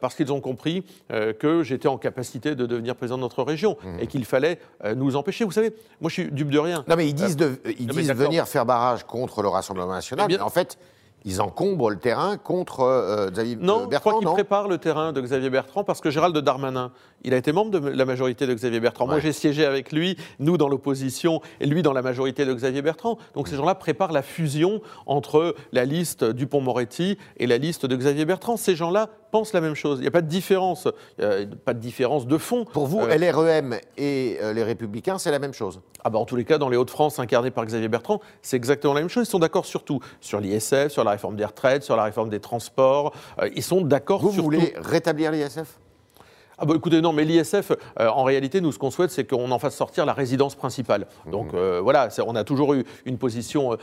parce 0.01 0.15
qu'ils 0.15 0.33
ont 0.33 0.41
compris 0.41 0.85
que 1.09 1.63
j'étais 1.63 1.89
en 1.89 1.99
capacité 1.99 2.55
de 2.55 2.67
devenir 2.67 2.95
président 2.95 3.17
de 3.17 3.23
notre 3.23 3.43
région 3.43 3.77
mmh. 3.83 4.01
et 4.01 4.07
qu'il 4.07 4.25
fallait 4.25 4.48
nous 4.97 5.17
empêcher. 5.17 5.45
Vous 5.45 5.53
savez, 5.53 5.75
moi, 6.01 6.09
je 6.09 6.15
suis 6.15 6.31
dupe 6.31 6.51
de 6.51 6.59
rien. 6.59 6.85
Non, 6.89 6.97
mais 6.97 7.09
ils 7.09 7.15
disent, 7.15 7.37
de, 7.37 7.61
ils 7.79 7.87
disent 7.87 8.13
venir 8.13 8.47
faire 8.47 8.67
barrage 8.67 9.05
contre 9.05 9.43
le 9.43 9.49
Rassemblement 9.49 9.93
national. 9.93 10.27
mais 10.29 10.41
en 10.41 10.51
fait, 10.51 10.79
ils 11.25 11.41
encombrent 11.41 11.91
le 11.91 11.99
terrain 11.99 12.37
contre 12.37 12.81
euh, 12.81 13.31
Xavier 13.31 13.57
non, 13.57 13.87
Bertrand. 13.87 14.11
Je 14.11 14.17
crois 14.17 14.21
qu'ils 14.21 14.45
préparent 14.45 14.69
le 14.69 14.79
terrain 14.79 15.13
de 15.13 15.21
Xavier 15.21 15.51
Bertrand 15.51 15.85
parce 15.85 16.01
que 16.01 16.11
Gérald 16.11 16.37
Darmanin, 16.39 16.93
il 17.23 17.35
a 17.35 17.37
été 17.37 17.53
membre 17.53 17.79
de 17.79 17.89
la 17.89 18.05
majorité 18.05 18.47
de 18.47 18.55
Xavier 18.55 18.81
Bertrand. 18.81 19.07
Moi, 19.07 19.19
j'ai 19.19 19.33
siégé 19.33 19.65
avec 19.65 19.93
lui, 19.93 20.17
nous 20.39 20.57
dans 20.57 20.69
l'opposition, 20.69 21.41
et 21.61 21.67
lui 21.67 21.83
dans 21.83 21.93
la 21.93 22.03
majorité 22.03 22.45
de 22.45 22.55
Xavier 22.55 22.83
Bertrand. 22.83 23.19
Donc 23.35 23.49
ces 23.49 23.57
gens-là 23.57 23.75
préparent 23.75 24.13
la 24.13 24.23
fusion 24.23 24.81
entre 25.07 25.55
la 25.73 25.85
liste 25.85 26.25
Dupont-Moretti 26.25 27.19
et 27.37 27.47
la 27.47 27.59
liste 27.59 27.87
de 27.87 27.97
Xavier 27.97 28.25
Bertrand. 28.25 28.57
Ces 28.57 28.77
gens-là 28.77 29.09
pensent 29.31 29.53
la 29.53 29.61
même 29.61 29.75
chose. 29.75 29.99
Il 29.99 30.03
n'y 30.03 30.09
a 30.09 30.13
pas 30.13 30.23
de 30.23 30.29
différence, 30.29 30.89
pas 31.65 31.75
de 31.75 31.79
différence 31.79 32.27
de 32.27 32.39
fond. 32.39 32.65
Pour 32.65 32.87
vous, 32.87 33.01
euh, 33.01 33.17
LREM 33.17 33.77
et 33.97 34.39
euh, 34.43 34.53
les 34.53 34.63
Républicains, 34.63 35.19
c'est 35.19 35.31
la 35.31 35.39
même 35.39 35.55
chose 35.55 35.81
ah 36.05 36.11
bah 36.11 36.19
En 36.19 36.25
tous 36.25 36.37
les 36.37 36.45
cas, 36.45 36.59
dans 36.59 36.69
les 36.69 36.77
Hauts-de-France, 36.77 37.19
incarnés 37.19 37.51
par 37.51 37.65
Xavier 37.65 37.89
Bertrand, 37.89 38.21
c'est 38.43 38.57
exactement 38.57 38.95
la 38.95 39.01
même 39.01 39.09
chose. 39.09 39.27
Ils 39.27 39.31
sont 39.31 39.39
d'accord 39.39 39.67
sur 39.67 39.85
tout. 39.85 40.01
Sur 40.21 40.41
l'ISF, 40.41 40.89
sur 40.89 41.05
la 41.05 41.13
réforme 41.13 41.37
des 41.37 41.45
retraites, 41.45 41.83
sur 41.83 41.97
la 41.97 42.05
réforme 42.05 42.29
des 42.29 42.41
transports. 42.41 43.15
Euh, 43.41 43.49
ils 43.55 43.63
sont 43.63 43.81
d'accord 43.81 44.21
sur. 44.21 44.31
Vous 44.31 44.43
voulez 44.43 44.75
rétablir 44.77 45.33
l'ISF? 45.33 45.79
Ah 46.59 46.67
bah 46.67 46.75
écoutez, 46.77 47.01
non, 47.01 47.13
mais 47.13 47.25
l'ISF, 47.25 47.73
euh, 48.01 48.09
en 48.09 48.25
réalité, 48.25 48.61
nous, 48.61 48.73
ce 48.73 48.79
qu'on 48.79 48.91
souhaite, 48.91 49.11
c'est 49.11 49.25
qu'on 49.25 49.51
en 49.51 49.59
fasse 49.59 49.77
sortir 49.77 50.07
la 50.07 50.13
résidence 50.13 50.55
principale. 50.55 51.07
Mmh. 51.27 51.31
Donc 51.31 51.55
euh, 51.55 51.81
voilà, 51.83 52.09
on 52.27 52.35
a 52.35 52.45
toujours 52.45 52.75
eu 52.75 52.85
une 53.05 53.19
position 53.19 53.77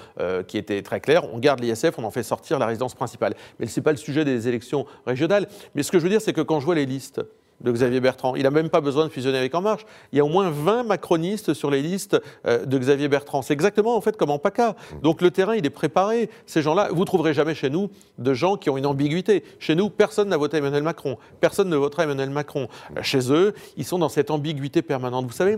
qui 0.47 0.57
était 0.57 0.81
très 0.81 0.99
claire. 0.99 1.23
On 1.33 1.39
garde 1.39 1.59
l'ISF, 1.59 1.97
on 1.97 2.03
en 2.03 2.11
fait 2.11 2.23
sortir 2.23 2.59
la 2.59 2.65
résidence 2.65 2.95
principale. 2.95 3.35
Mais 3.59 3.67
ce 3.67 3.79
n'est 3.79 3.83
pas 3.83 3.91
le 3.91 3.97
sujet 3.97 4.25
des 4.25 4.47
élections 4.47 4.85
régionales. 5.05 5.47
Mais 5.73 5.83
ce 5.83 5.91
que 5.91 5.99
je 5.99 6.03
veux 6.03 6.09
dire, 6.09 6.21
c'est 6.21 6.33
que 6.33 6.41
quand 6.41 6.59
je 6.59 6.65
vois 6.65 6.75
les 6.75 6.85
listes, 6.85 7.21
de 7.61 7.71
Xavier 7.71 7.99
Bertrand. 7.99 8.35
Il 8.35 8.43
n'a 8.43 8.51
même 8.51 8.69
pas 8.69 8.81
besoin 8.81 9.05
de 9.05 9.09
fusionner 9.09 9.37
avec 9.37 9.53
En 9.55 9.61
Marche. 9.61 9.85
Il 10.11 10.17
y 10.17 10.19
a 10.19 10.25
au 10.25 10.29
moins 10.29 10.49
20 10.49 10.83
macronistes 10.83 11.53
sur 11.53 11.71
les 11.71 11.81
listes 11.81 12.17
euh, 12.45 12.65
de 12.65 12.77
Xavier 12.77 13.07
Bertrand. 13.07 13.41
C'est 13.41 13.53
exactement 13.53 13.95
en 13.95 14.01
fait 14.01 14.17
comme 14.17 14.29
en 14.29 14.39
PACA. 14.39 14.75
Donc 15.01 15.21
le 15.21 15.31
terrain, 15.31 15.55
il 15.55 15.65
est 15.65 15.69
préparé. 15.69 16.29
Ces 16.45 16.61
gens-là, 16.61 16.89
vous 16.91 17.05
trouverez 17.05 17.33
jamais 17.33 17.55
chez 17.55 17.69
nous 17.69 17.89
de 18.17 18.33
gens 18.33 18.57
qui 18.57 18.69
ont 18.69 18.77
une 18.77 18.85
ambiguïté. 18.85 19.43
Chez 19.59 19.75
nous, 19.75 19.89
personne 19.89 20.29
n'a 20.29 20.37
voté 20.37 20.57
Emmanuel 20.57 20.83
Macron. 20.83 21.17
Personne 21.39 21.69
ne 21.69 21.77
votera 21.77 22.03
Emmanuel 22.03 22.29
Macron. 22.29 22.67
Euh, 22.97 23.03
chez 23.03 23.31
eux, 23.31 23.53
ils 23.77 23.85
sont 23.85 23.99
dans 23.99 24.09
cette 24.09 24.31
ambiguïté 24.31 24.81
permanente. 24.81 25.25
Vous 25.25 25.33
savez, 25.33 25.57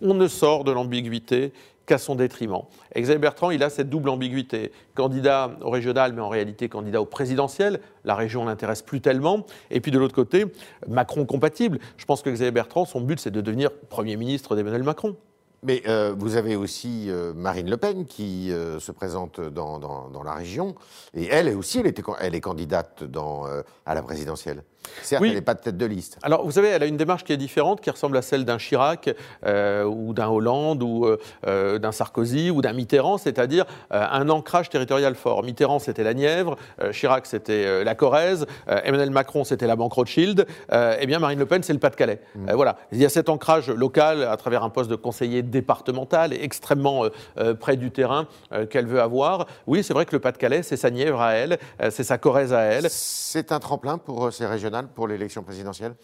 on 0.00 0.14
ne 0.14 0.26
sort 0.26 0.64
de 0.64 0.72
l'ambiguïté 0.72 1.52
qu'à 1.86 1.98
son 1.98 2.14
détriment. 2.14 2.62
Xavier 2.96 3.18
Bertrand, 3.18 3.50
il 3.50 3.62
a 3.62 3.70
cette 3.70 3.88
double 3.88 4.08
ambiguïté. 4.08 4.72
Candidat 4.94 5.56
au 5.62 5.70
régional, 5.70 6.12
mais 6.12 6.20
en 6.20 6.28
réalité 6.28 6.68
candidat 6.68 7.00
au 7.00 7.06
présidentiel. 7.06 7.80
La 8.04 8.14
région 8.14 8.44
l'intéresse 8.44 8.82
plus 8.82 9.00
tellement. 9.00 9.46
Et 9.70 9.80
puis 9.80 9.90
de 9.90 9.98
l'autre 9.98 10.14
côté, 10.14 10.46
Macron 10.88 11.24
compatible. 11.24 11.78
Je 11.96 12.04
pense 12.04 12.22
que 12.22 12.30
Xavier 12.30 12.50
Bertrand, 12.50 12.84
son 12.84 13.00
but, 13.00 13.20
c'est 13.20 13.30
de 13.30 13.40
devenir 13.40 13.70
Premier 13.88 14.16
ministre 14.16 14.56
d'Emmanuel 14.56 14.82
Macron. 14.82 15.16
Mais 15.64 15.82
euh, 15.86 16.12
vous 16.18 16.34
avez 16.36 16.56
aussi 16.56 17.08
euh, 17.08 17.32
Marine 17.34 17.70
Le 17.70 17.76
Pen 17.76 18.04
qui 18.04 18.50
euh, 18.50 18.80
se 18.80 18.90
présente 18.90 19.40
dans, 19.40 20.10
la 20.24 20.34
région. 20.34 20.74
Et 21.14 21.26
elle 21.26 21.48
aussi, 21.56 21.78
elle, 21.78 21.92
elle 22.20 22.34
est 22.34 22.40
candidate 22.40 23.04
dans, 23.04 23.44
à 23.86 23.94
la 23.94 24.02
présidentielle. 24.02 24.64
Certes, 25.02 25.22
elle 25.24 25.34
n'est 25.34 25.40
pas 25.40 25.54
de 25.54 25.60
tête 25.60 25.76
de 25.76 25.86
liste. 25.86 26.18
Alors, 26.22 26.44
vous 26.44 26.52
savez, 26.52 26.68
elle 26.68 26.82
a 26.82 26.86
une 26.86 26.96
démarche 26.96 27.24
qui 27.24 27.32
est 27.32 27.36
différente, 27.36 27.80
qui 27.80 27.90
ressemble 27.90 28.16
à 28.16 28.22
celle 28.22 28.44
d'un 28.44 28.58
Chirac 28.58 29.10
ou 29.44 30.12
d'un 30.14 30.28
Hollande 30.28 30.82
ou 30.82 31.06
d'un 31.44 31.92
Sarkozy 31.92 32.50
ou 32.50 32.62
d'un 32.62 32.72
Mitterrand, 32.72 33.18
c'est-à-dire 33.18 33.64
un 33.90 34.28
ancrage 34.28 34.70
territorial 34.70 35.14
fort. 35.14 35.42
Mitterrand, 35.42 35.78
c'était 35.78 36.04
la 36.04 36.14
Nièvre, 36.14 36.56
Chirac, 36.92 37.26
c'était 37.26 37.84
la 37.84 37.94
Corrèze, 37.94 38.46
Emmanuel 38.66 39.10
Macron, 39.10 39.44
c'était 39.44 39.66
la 39.66 39.76
Banque 39.76 39.92
Rothschild. 39.94 40.46
eh 40.70 41.06
bien, 41.06 41.18
Marine 41.18 41.38
Le 41.38 41.46
Pen, 41.46 41.62
c'est 41.62 41.72
le 41.72 41.78
Pas-de-Calais. 41.78 42.20
Mmh. 42.34 42.52
voilà. 42.52 42.76
Il 42.92 42.98
y 42.98 43.04
a 43.04 43.08
cet 43.08 43.28
ancrage 43.28 43.70
local 43.70 44.22
à 44.24 44.36
travers 44.36 44.64
un 44.64 44.70
poste 44.70 44.90
de 44.90 44.96
conseiller 44.96 45.42
départementale, 45.42 46.32
extrêmement 46.32 47.04
euh, 47.04 47.08
euh, 47.38 47.54
près 47.54 47.76
du 47.76 47.90
terrain 47.90 48.26
euh, 48.52 48.66
qu'elle 48.66 48.86
veut 48.86 49.00
avoir. 49.00 49.46
Oui, 49.66 49.82
c'est 49.82 49.94
vrai 49.94 50.06
que 50.06 50.12
le 50.12 50.20
Pas-de-Calais, 50.20 50.62
c'est 50.62 50.76
sa 50.76 50.90
Nièvre 50.90 51.20
à 51.20 51.32
elle, 51.34 51.58
c'est 51.90 52.04
sa 52.04 52.18
Corrèze 52.18 52.52
à 52.52 52.62
elle. 52.62 52.86
C'est 52.88 53.52
un 53.52 53.60
tremplin 53.60 53.98
pour 53.98 54.32
ces 54.32 54.46
régionales, 54.72 54.88
pour 54.94 55.08
l'élection 55.08 55.42
présidentielle 55.42 55.94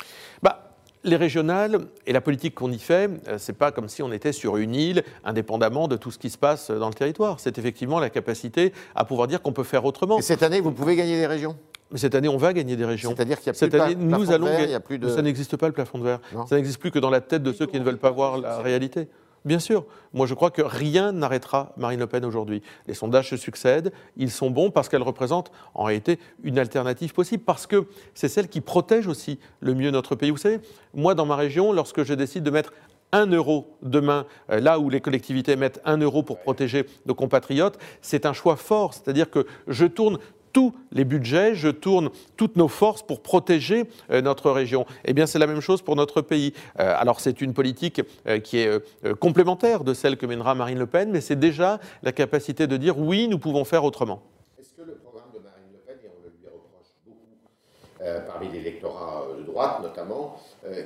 bah, 0.42 0.64
les 1.04 1.16
régionales 1.16 1.86
et 2.06 2.12
la 2.12 2.20
politique 2.20 2.56
qu'on 2.56 2.72
y 2.72 2.78
fait, 2.78 3.08
c'est 3.38 3.56
pas 3.56 3.70
comme 3.70 3.88
si 3.88 4.02
on 4.02 4.10
était 4.12 4.32
sur 4.32 4.56
une 4.56 4.74
île 4.74 5.04
indépendamment 5.24 5.86
de 5.86 5.96
tout 5.96 6.10
ce 6.10 6.18
qui 6.18 6.28
se 6.28 6.36
passe 6.36 6.72
dans 6.72 6.88
le 6.88 6.94
territoire. 6.94 7.38
C'est 7.38 7.56
effectivement 7.56 8.00
la 8.00 8.10
capacité 8.10 8.72
à 8.96 9.04
pouvoir 9.04 9.28
dire 9.28 9.40
qu'on 9.40 9.52
peut 9.52 9.62
faire 9.62 9.84
autrement. 9.84 10.18
Et 10.18 10.22
cette 10.22 10.42
année, 10.42 10.60
vous 10.60 10.72
pouvez 10.72 10.96
gagner 10.96 11.16
des 11.16 11.28
régions? 11.28 11.56
Mais 11.92 11.98
cette 11.98 12.16
année, 12.16 12.28
on 12.28 12.36
va 12.36 12.52
gagner 12.52 12.74
des 12.74 12.84
régions. 12.84 13.14
C'est-à-dire 13.14 13.38
qu'il 13.38 13.46
y 13.46 13.50
a 13.50 13.52
plus 13.52 13.58
cette 13.58 13.74
année, 13.74 13.94
nous 13.94 14.32
allons 14.32 14.48
plus 14.84 14.98
de... 14.98 15.08
Ça 15.08 15.22
n'existe 15.22 15.56
pas 15.56 15.68
le 15.68 15.72
plafond 15.72 15.98
de 15.98 16.04
verre. 16.04 16.20
Ça 16.48 16.56
n'existe 16.56 16.80
plus 16.80 16.90
que 16.90 16.98
dans 16.98 17.10
la 17.10 17.20
tête 17.20 17.44
de 17.44 17.52
ceux 17.52 17.66
qui 17.66 17.78
ne 17.78 17.84
veulent 17.84 17.96
pas 17.96 18.10
voir 18.10 18.36
la 18.36 18.58
réalité. 18.58 19.06
Bien 19.48 19.60
sûr. 19.60 19.86
Moi, 20.12 20.26
je 20.26 20.34
crois 20.34 20.50
que 20.50 20.60
rien 20.60 21.10
n'arrêtera 21.10 21.72
Marine 21.78 22.00
Le 22.00 22.06
Pen 22.06 22.22
aujourd'hui. 22.26 22.60
Les 22.86 22.92
sondages 22.92 23.30
se 23.30 23.38
succèdent. 23.38 23.92
Ils 24.18 24.30
sont 24.30 24.50
bons 24.50 24.70
parce 24.70 24.90
qu'elle 24.90 25.02
représente 25.02 25.50
en 25.72 25.84
réalité 25.84 26.18
une 26.42 26.58
alternative 26.58 27.14
possible, 27.14 27.42
parce 27.44 27.66
que 27.66 27.86
c'est 28.12 28.28
celle 28.28 28.48
qui 28.48 28.60
protège 28.60 29.06
aussi 29.06 29.38
le 29.60 29.72
mieux 29.72 29.90
notre 29.90 30.16
pays. 30.16 30.28
Vous 30.30 30.36
savez, 30.36 30.60
moi, 30.92 31.14
dans 31.14 31.24
ma 31.24 31.34
région, 31.34 31.72
lorsque 31.72 32.02
je 32.02 32.12
décide 32.12 32.42
de 32.42 32.50
mettre 32.50 32.74
un 33.12 33.24
euro 33.24 33.74
demain, 33.80 34.26
euh, 34.50 34.60
là 34.60 34.78
où 34.78 34.90
les 34.90 35.00
collectivités 35.00 35.56
mettent 35.56 35.80
un 35.86 35.96
euro 35.96 36.22
pour 36.22 36.40
protéger 36.40 36.84
nos 37.06 37.14
compatriotes, 37.14 37.78
c'est 38.02 38.26
un 38.26 38.34
choix 38.34 38.56
fort. 38.56 38.92
C'est-à-dire 38.92 39.30
que 39.30 39.46
je 39.66 39.86
tourne 39.86 40.18
tous 40.52 40.74
les 40.92 41.04
budgets, 41.04 41.54
je 41.54 41.68
tourne 41.68 42.10
toutes 42.36 42.56
nos 42.56 42.68
forces 42.68 43.02
pour 43.02 43.22
protéger 43.22 43.84
euh, 44.10 44.20
notre 44.20 44.50
région. 44.50 44.86
Eh 45.04 45.12
bien, 45.12 45.26
c'est 45.26 45.38
la 45.38 45.46
même 45.46 45.60
chose 45.60 45.82
pour 45.82 45.96
notre 45.96 46.20
pays. 46.20 46.52
Euh, 46.78 46.94
alors, 46.96 47.20
c'est 47.20 47.40
une 47.40 47.54
politique 47.54 48.02
qui 48.44 48.58
est 48.58 49.18
complémentaire 49.18 49.84
de 49.84 49.94
celle 49.94 50.16
que 50.16 50.26
mènera 50.26 50.54
Marine 50.54 50.78
Le 50.78 50.86
Pen, 50.86 51.10
mais 51.10 51.20
c'est 51.20 51.38
déjà 51.38 51.80
la 52.02 52.12
capacité 52.12 52.66
de 52.66 52.76
dire 52.76 52.98
oui, 52.98 53.28
nous 53.28 53.38
pouvons 53.38 53.64
faire 53.64 53.84
autrement. 53.84 54.22
Est-ce 54.58 54.74
que 54.74 54.82
le 54.82 54.94
programme 54.94 55.30
de 55.34 55.38
Marine 55.38 55.72
Le 55.72 55.78
Pen, 55.78 55.96
et 56.04 56.08
on 56.08 56.22
le 56.22 56.30
lui 56.30 56.46
reproche 56.46 56.92
beaucoup 57.06 58.26
parmi 58.26 58.48
l'électorat 58.50 59.26
de 59.38 59.44
droite 59.44 59.80
notamment, 59.82 60.36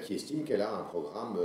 qui 0.04 0.14
estime 0.14 0.45
qu'elle 0.45 0.62
a 0.62 0.73
un 0.73 0.83
programme 0.83 1.37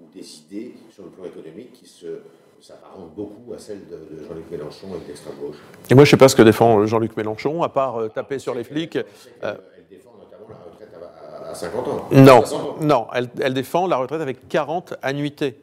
ou 0.00 0.12
des 0.12 0.38
idées 0.38 0.74
sur 0.90 1.04
le 1.04 1.10
plan 1.10 1.24
économique 1.24 1.72
qui 1.72 1.86
se 1.86 2.20
s'apparentent 2.64 3.14
beaucoup 3.14 3.52
à 3.52 3.58
celles 3.58 3.86
de, 3.88 4.24
Jean-Luc 4.26 4.50
Mélenchon 4.50 4.86
et 4.96 5.04
de 5.04 5.08
l'extrême 5.08 5.34
gauche. 5.38 5.56
Et 5.90 5.94
moi, 5.94 6.04
je 6.04 6.08
ne 6.08 6.10
sais 6.12 6.16
pas 6.16 6.28
ce 6.28 6.36
que 6.36 6.40
défend 6.40 6.86
Jean-Luc 6.86 7.14
Mélenchon, 7.14 7.62
à 7.62 7.68
part 7.68 8.00
euh, 8.00 8.08
taper 8.08 8.38
sur 8.38 8.54
les 8.54 8.64
flics. 8.64 8.96
Euh, 8.96 9.02
elle 9.76 9.84
défend 9.90 10.12
notamment 10.18 10.48
la 10.48 10.72
retraite 10.72 10.88
à, 11.46 11.54
50 11.54 11.88
ans. 11.88 12.08
Non, 12.10 12.42
non 12.80 13.06
elle, 13.12 13.28
elle, 13.42 13.52
défend 13.52 13.86
la 13.86 13.98
retraite 13.98 14.22
avec 14.22 14.48
40 14.48 14.94
annuités. 15.02 15.58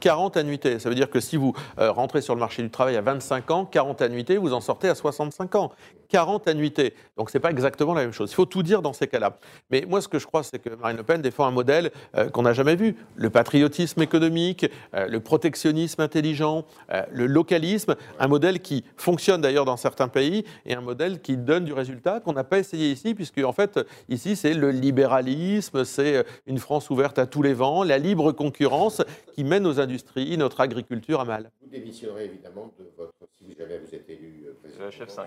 40 0.00 0.36
annuités. 0.36 0.78
Ça 0.78 0.90
veut 0.90 0.94
dire 0.94 1.08
que 1.08 1.20
si 1.20 1.36
vous 1.36 1.54
euh, 1.78 1.90
rentrez 1.90 2.20
sur 2.20 2.34
le 2.34 2.40
marché 2.40 2.62
du 2.62 2.68
travail 2.68 2.96
à 2.96 3.00
25 3.00 3.50
ans, 3.50 3.64
40 3.64 4.02
annuités, 4.02 4.36
vous 4.36 4.52
en 4.52 4.60
sortez 4.60 4.88
à 4.88 4.94
65 4.94 5.54
ans. 5.54 5.72
40 6.12 6.46
annuités. 6.46 6.92
Donc 7.16 7.30
ce 7.30 7.38
n'est 7.38 7.40
pas 7.40 7.50
exactement 7.50 7.94
la 7.94 8.02
même 8.02 8.12
chose. 8.12 8.30
Il 8.30 8.34
faut 8.34 8.44
tout 8.44 8.62
dire 8.62 8.82
dans 8.82 8.92
ces 8.92 9.08
cas-là. 9.08 9.38
Mais 9.70 9.86
moi, 9.88 10.02
ce 10.02 10.08
que 10.08 10.18
je 10.18 10.26
crois, 10.26 10.42
c'est 10.42 10.58
que 10.58 10.68
Marine 10.68 10.98
Le 10.98 11.02
Pen 11.02 11.22
défend 11.22 11.46
un 11.46 11.50
modèle 11.50 11.90
euh, 12.16 12.28
qu'on 12.28 12.42
n'a 12.42 12.52
jamais 12.52 12.76
vu. 12.76 12.96
Le 13.16 13.30
patriotisme 13.30 14.02
économique, 14.02 14.66
euh, 14.94 15.06
le 15.06 15.20
protectionnisme 15.20 16.02
intelligent, 16.02 16.66
le 17.10 17.26
localisme, 17.26 17.96
un 18.18 18.28
modèle 18.28 18.60
qui 18.60 18.84
fonctionne 18.96 19.40
d'ailleurs 19.40 19.64
dans 19.64 19.78
certains 19.78 20.08
pays 20.08 20.44
et 20.66 20.74
un 20.74 20.80
modèle 20.82 21.20
qui 21.20 21.36
donne 21.36 21.64
du 21.64 21.72
résultat 21.72 22.20
qu'on 22.20 22.34
n'a 22.34 22.44
pas 22.44 22.58
essayé 22.58 22.90
ici, 22.90 23.14
puisque 23.14 23.38
en 23.38 23.52
fait, 23.52 23.80
ici, 24.08 24.36
c'est 24.36 24.52
le 24.52 24.70
libéralisme, 24.70 25.84
c'est 25.84 26.24
une 26.46 26.58
France 26.58 26.90
ouverte 26.90 27.18
à 27.18 27.26
tous 27.26 27.42
les 27.42 27.54
vents, 27.54 27.82
la 27.82 27.98
libre 27.98 28.32
concurrence 28.32 29.02
qui 29.34 29.44
mène 29.44 29.66
aux 29.66 29.80
industries, 29.80 30.36
notre 30.36 30.60
agriculture 30.60 31.20
à 31.20 31.24
mal. 31.24 31.50
Vous 31.62 31.68
démissionnerez 31.68 32.26
évidemment 32.26 32.72
de 32.78 32.90
votre, 32.96 33.12
si 33.48 33.56
jamais 33.58 33.78
vous 33.78 33.94
êtes 33.94 34.08
élu 34.08 34.44
euh, 34.46 34.52
président 34.62 34.90
chef 34.90 35.08
5. 35.08 35.26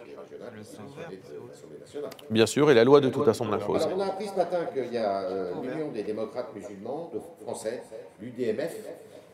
Bien 2.29 2.45
sûr, 2.45 2.71
et 2.71 2.73
la 2.73 2.83
loi 2.83 3.01
de 3.01 3.09
toute 3.09 3.25
façon 3.25 3.45
de 3.45 3.51
l'info. 3.51 3.75
on 3.95 3.99
a 3.99 4.05
appris 4.05 4.27
ce 4.27 4.35
matin 4.35 4.59
qu'il 4.73 4.93
y 4.93 4.97
a 4.97 5.21
euh, 5.21 5.51
l'Union 5.61 5.91
des 5.91 6.03
démocrates 6.03 6.53
musulmans 6.55 7.11
de 7.13 7.19
français, 7.43 7.83
l'UDMF, 8.21 8.75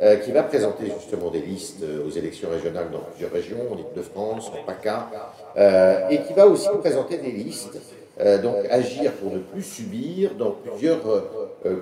euh, 0.01 0.15
qui 0.17 0.31
va 0.31 0.43
présenter 0.43 0.85
justement 0.85 1.29
des 1.29 1.41
listes 1.41 1.83
aux 2.05 2.09
élections 2.09 2.49
régionales 2.49 2.89
dans 2.91 3.01
plusieurs 3.01 3.31
régions, 3.31 3.71
en 3.71 3.77
Ile-de-France, 3.77 4.49
en 4.49 4.65
PACA, 4.65 5.09
et 6.09 6.21
qui 6.23 6.33
va 6.33 6.47
aussi 6.47 6.69
présenter 6.79 7.17
des 7.17 7.31
listes, 7.31 7.79
donc 8.41 8.55
agir 8.69 9.11
pour 9.13 9.31
ne 9.31 9.39
plus 9.39 9.63
subir 9.63 10.35
dans 10.35 10.51
plusieurs 10.51 11.01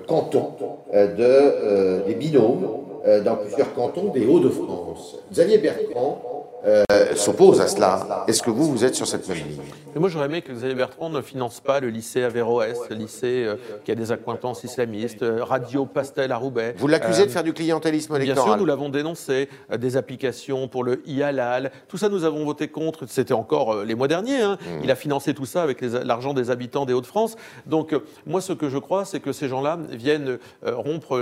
cantons 0.06 0.54
de, 0.92 2.06
des 2.06 2.14
binômes 2.14 2.80
euh, 3.06 3.22
dans 3.22 3.36
plusieurs 3.36 3.72
cantons 3.72 4.08
des 4.08 4.26
Hauts-de-France. 4.26 5.16
Xavier 5.32 5.56
Bertrand 5.56 6.20
euh, 6.64 6.84
s'oppose 7.16 7.60
à 7.60 7.68
cela. 7.68 8.24
Est-ce 8.26 8.42
que 8.42 8.50
vous, 8.50 8.70
vous 8.70 8.84
êtes 8.84 8.94
sur 8.94 9.06
cette 9.06 9.28
même 9.28 9.38
ligne? 9.38 9.60
Moi, 9.96 10.08
j'aurais 10.08 10.26
aimé 10.26 10.42
que 10.42 10.52
Xavier 10.52 10.74
Bertrand 10.74 11.10
ne 11.10 11.20
finance 11.20 11.60
pas 11.60 11.80
le 11.80 11.88
lycée 11.88 12.22
Averroès, 12.22 12.78
le 12.90 12.96
lycée 12.96 13.44
euh, 13.44 13.56
qui 13.84 13.90
a 13.90 13.94
des 13.94 14.12
accointances 14.12 14.62
islamistes, 14.64 15.24
Radio 15.40 15.86
Pastel 15.86 16.32
à 16.32 16.36
Roubaix. 16.36 16.74
Vous 16.78 16.86
l'accusez 16.86 17.26
de 17.26 17.30
faire 17.30 17.42
du 17.42 17.52
clientélisme 17.52 18.14
électoral 18.16 18.44
Bien 18.44 18.52
sûr, 18.52 18.56
nous 18.56 18.66
l'avons 18.66 18.88
dénoncé. 18.88 19.48
des 19.76 19.96
applications 19.96 20.68
pour 20.68 20.84
le 20.84 21.02
IALAL, 21.06 21.72
tout 21.88 21.96
ça, 21.96 22.08
nous 22.08 22.24
avons 22.24 22.44
voté 22.44 22.68
contre. 22.68 23.06
C'était 23.08 23.34
encore 23.34 23.84
les 23.84 23.94
mois 23.94 24.08
derniers. 24.08 24.40
Hein. 24.40 24.58
Mmh. 24.60 24.84
Il 24.84 24.90
a 24.90 24.96
financé 24.96 25.34
tout 25.34 25.46
ça 25.46 25.62
avec 25.62 25.80
l'argent 25.80 26.34
des 26.34 26.50
habitants 26.50 26.84
des 26.84 26.92
Hauts-de-France. 26.92 27.36
Donc, 27.66 27.94
moi, 28.26 28.40
ce 28.40 28.52
que 28.52 28.68
je 28.68 28.78
crois, 28.78 29.04
c'est 29.04 29.20
que 29.20 29.32
ces 29.32 29.48
gens-là 29.48 29.78
viennent 29.90 30.38
rompre 30.62 31.18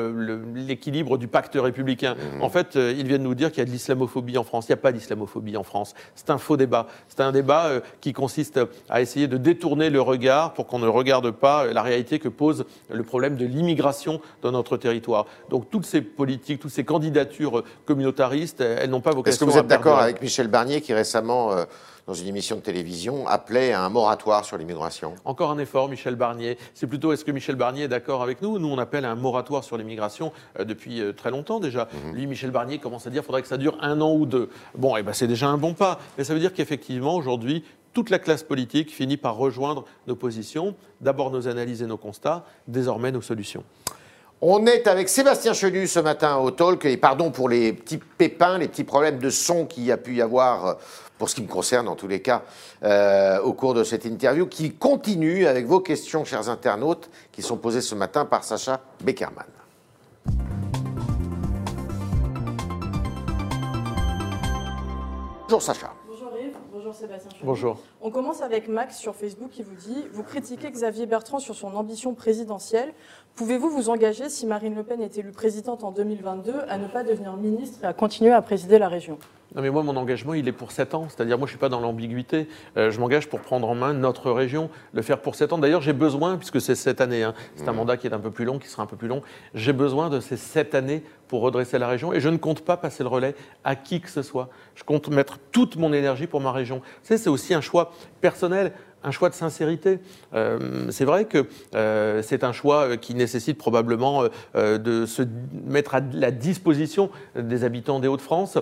l'équilibre 0.55 1.17
du 1.17 1.29
pacte 1.29 1.55
républicain. 1.55 2.15
Mmh. 2.15 2.43
En 2.43 2.51
fait, 2.51 2.77
euh, 2.77 2.95
ils 2.97 3.07
viennent 3.07 3.23
nous 3.23 3.35
dire 3.35 3.51
qu'il 3.51 3.59
y 3.59 3.63
a 3.63 3.65
de 3.65 3.71
l'islamophobie 3.71 4.39
en 4.39 4.45
France. 4.45 4.67
Il 4.69 4.73
n'y 4.73 4.75
a 4.75 4.79
pas 4.79 4.93
d'islamophobie 4.93 5.28
en 5.57 5.63
France. 5.63 5.95
C'est 6.15 6.31
un 6.31 6.39
faux 6.39 6.57
débat. 6.57 6.87
C'est 7.09 7.21
un 7.21 7.33
débat 7.33 7.67
euh, 7.67 7.81
qui 8.01 8.13
consiste 8.13 8.61
à 8.89 9.01
essayer 9.01 9.29
de 9.29 9.37
détourner 9.37 9.91
le 9.91 10.01
regard 10.01 10.55
pour 10.55 10.67
qu'on 10.67 10.79
ne 10.79 10.89
regarde 10.89 11.31
pas 11.31 11.67
la 11.67 11.83
réalité 11.83 12.19
que 12.19 12.29
pose 12.29 12.65
le 12.91 13.03
problème 13.03 13.37
de 13.37 13.45
l'immigration 13.45 14.21
dans 14.43 14.53
notre 14.53 14.77
territoire. 14.77 15.27
Donc 15.51 15.71
toutes 15.71 15.87
ces 15.87 16.01
politiques, 16.03 16.61
toutes 16.61 16.71
ces 16.71 16.85
candidatures 16.85 17.65
communautaristes, 17.87 18.61
elles 18.61 18.91
n'ont 18.91 19.01
pas 19.01 19.13
vocation 19.13 19.47
à... 19.47 19.49
Est-ce 19.49 19.57
que 19.57 19.59
vous 19.59 19.65
êtes 19.65 19.67
d'accord 19.67 19.99
avec 19.99 20.23
Michel 20.23 20.49
Barnier 20.49 20.81
qui 20.81 20.93
récemment... 20.93 21.53
Euh, 21.53 21.65
dans 22.09 22.15
une 22.15 22.27
émission 22.27 22.57
de 22.57 22.63
télévision, 22.63 23.29
appelait 23.29 23.75
à 23.75 23.85
un 23.85 23.91
moratoire 23.91 24.43
sur 24.43 24.57
l'immigration. 24.57 25.15
Encore 25.27 25.51
un 25.51 25.59
effort, 25.59 25.91
Michel 25.91 26.17
Barnier. 26.17 26.57
C'est 26.73 26.87
plutôt, 26.87 27.13
est-ce 27.13 27.23
que 27.23 27.31
Michel 27.31 27.55
Barnier 27.55 27.83
est 27.83 27.89
d'accord 27.89 28.23
avec 28.23 28.41
nous? 28.41 28.59
Nous, 28.59 28.67
on 28.67 28.79
appelle 28.79 29.05
à 29.05 29.11
un 29.11 29.15
moratoire 29.15 29.63
sur 29.63 29.77
l'immigration 29.77 30.33
euh, 30.59 30.65
depuis 30.65 31.03
euh, 31.03 31.13
très 31.13 31.31
longtemps 31.31 31.61
déjà. 31.61 31.87
Mhm. 32.07 32.15
Lui, 32.15 32.27
Michel 32.27 32.51
Barnier, 32.51 32.79
commence 32.79 33.07
à 33.07 33.11
dire 33.11 33.21
qu'il 33.21 33.27
faudrait 33.27 33.43
que 33.43 33.49
ça 33.49 33.59
dure 33.59 33.77
un 33.83 34.01
an 34.01 34.15
ou 34.15 34.25
deux. 34.25 34.49
Bon, 34.75 34.97
et 34.97 35.01
eh 35.01 35.03
ben, 35.03 35.13
c'est 35.13 35.27
déjà 35.27 35.49
un 35.49 35.59
bon 35.59 35.75
pas. 35.75 36.01
Mais 36.17 36.25
ça 36.25 36.33
veut 36.33 36.41
dire 36.41 36.55
qu'effectivement, 36.55 37.15
aujourd'hui, 37.15 37.63
toute 37.93 38.09
la 38.09 38.19
classe 38.19 38.43
politique 38.43 38.91
finit 38.91 39.19
par 39.19 39.37
rejoindre 39.37 39.85
nos 40.07 40.17
positions, 40.17 40.75
d'abord 41.03 41.31
nos 41.31 41.47
analyses 41.47 41.83
et 41.83 41.87
nos 41.87 41.99
constats, 41.99 42.47
désormais 42.69 43.13
nos 43.13 43.21
solutions. 43.21 43.65
On 44.41 44.67
est 44.67 44.87
avec 44.87 45.09
Sébastien 45.09 45.53
Chenu 45.53 45.89
ce 45.89 45.99
matin 45.99 46.37
au 46.37 46.53
talk, 46.53 46.85
et 46.85 46.97
pardon 46.97 47.33
pour 47.33 47.49
les 47.49 47.73
petits 47.73 47.99
pépins, 47.99 48.59
les 48.59 48.69
petits 48.69 48.85
problèmes 48.85 49.19
de 49.19 49.31
son 49.31 49.67
qu'il 49.67 49.85
y 49.85 49.91
a 49.91 49.97
pu 49.97 50.15
y 50.15 50.23
avoir 50.23 50.67
euh, 50.67 50.75
pour 51.19 51.29
ce 51.29 51.35
qui 51.35 51.43
me 51.43 51.49
concerne 51.49 51.89
en 51.89 51.97
tous 51.97 52.07
les 52.07 52.23
cas, 52.23 52.43
euh, 52.85 53.41
au 53.41 53.53
cours 53.53 53.75
de 53.75 53.83
cette 53.83 54.05
interview, 54.05 54.47
qui 54.47 54.75
continue 54.75 55.49
avec 55.49 55.67
vos 55.67 55.81
questions, 55.81 56.25
chers 56.25 56.49
internautes, 56.49 57.11
qui 57.33 57.43
sont 57.43 57.57
posées 57.57 57.81
ce 57.81 57.97
matin 57.97 58.27
par 58.27 58.45
Sacha 58.45 58.81
Beckerman. 59.03 59.45
Bonjour 65.43 65.63
Sacha. 65.63 65.98
Bonjour. 67.43 67.79
On 68.01 68.11
commence 68.11 68.43
avec 68.43 68.69
Max 68.69 68.97
sur 68.97 69.15
Facebook 69.15 69.51
qui 69.51 69.63
vous 69.63 69.75
dit 69.75 70.05
Vous 70.13 70.23
critiquez 70.23 70.71
Xavier 70.71 71.07
Bertrand 71.07 71.39
sur 71.39 71.55
son 71.55 71.75
ambition 71.75 72.15
présidentielle. 72.15 72.93
Pouvez-vous 73.35 73.71
vous 73.71 73.89
engager, 73.89 74.29
si 74.29 74.47
Marine 74.47 74.75
Le 74.75 74.83
Pen 74.83 75.01
est 75.01 75.17
élue 75.19 75.33
présidente 75.33 75.85
en 75.85 75.93
2022, 75.93 76.55
à 76.69 76.79
ne 76.79 76.89
pas 76.89 77.05
devenir 77.05 77.37
ministre 77.37 77.85
et 77.85 77.87
à 77.87 77.93
continuer 77.93 78.33
à 78.33 78.43
présider 78.43 78.79
la 78.79 78.89
région? 78.89 79.19
Non 79.55 79.63
mais 79.63 79.71
moi 79.71 79.83
mon 79.83 79.97
engagement 79.97 80.35
il 80.35 80.47
est 80.47 80.53
pour 80.53 80.73
7 80.73 80.95
ans, 80.95 81.07
c'est-à-dire 81.09 81.39
moi 81.39 81.47
je 81.47 81.53
suis 81.53 81.59
pas 81.59 81.69
dans 81.69 81.81
l'ambiguïté, 81.81 82.49
euh, 82.77 82.91
je 82.91 83.01
m'engage 83.01 83.29
pour 83.29 83.41
prendre 83.41 83.69
en 83.69 83.75
main 83.75 83.95
notre 83.95 84.31
région, 84.31 84.71
le 84.93 85.03
faire 85.03 85.21
pour 85.21 85.35
7 85.35 85.53
ans. 85.53 85.59
D'ailleurs 85.59 85.81
j'ai 85.81 85.93
besoin, 85.93 86.37
puisque 86.37 86.61
c'est 86.61 86.75
cette 86.75 87.01
année, 87.01 87.23
hein, 87.23 87.35
c'est 87.57 87.69
un 87.69 87.73
mmh. 87.73 87.77
mandat 87.77 87.97
qui 87.97 88.07
est 88.07 88.13
un 88.13 88.19
peu 88.19 88.31
plus 88.31 88.45
long, 88.45 88.59
qui 88.59 88.69
sera 88.69 88.83
un 88.83 88.87
peu 88.87 88.97
plus 88.97 89.09
long, 89.09 89.23
j'ai 89.55 89.73
besoin 89.73 90.11
de 90.11 90.21
ces 90.21 90.37
7 90.37 90.75
années 90.75 91.03
pour 91.29 91.43
redresser 91.43 91.79
la 91.79 91.89
région 91.89 92.13
et 92.13 92.21
je 92.21 92.29
ne 92.29 92.37
compte 92.37 92.65
pas 92.65 92.77
passer 92.77 93.03
le 93.03 93.09
relais 93.09 93.35
à 93.63 93.77
qui 93.77 94.01
que 94.01 94.11
ce 94.11 94.23
soit. 94.23 94.49
Je 94.75 94.83
compte 94.85 95.09
mettre 95.09 95.39
toute 95.53 95.77
mon 95.77 95.93
énergie 95.93 96.27
pour 96.27 96.41
ma 96.41 96.53
région. 96.53 96.83
c'est 97.03 97.29
aussi 97.29 97.55
un 97.55 97.61
choix 97.61 97.93
personnel 98.21 98.73
un 99.03 99.11
choix 99.11 99.29
de 99.29 99.35
sincérité. 99.35 100.01
Euh, 100.35 100.91
c'est 100.91 101.05
vrai 101.05 101.25
que 101.25 101.47
euh, 101.75 102.23
c'est 102.23 102.45
un 102.45 102.53
choix 102.53 102.97
qui 102.97 103.15
nécessite 103.15 103.59
probablement 103.59 104.25
euh, 104.57 104.79
de 104.79 105.07
se 105.07 105.23
mettre 105.65 105.95
à 105.95 106.01
la 106.13 106.31
disposition 106.31 107.11
des 107.37 107.65
habitants 107.65 108.01
des 108.01 108.09
Hauts-de-France. 108.09 108.59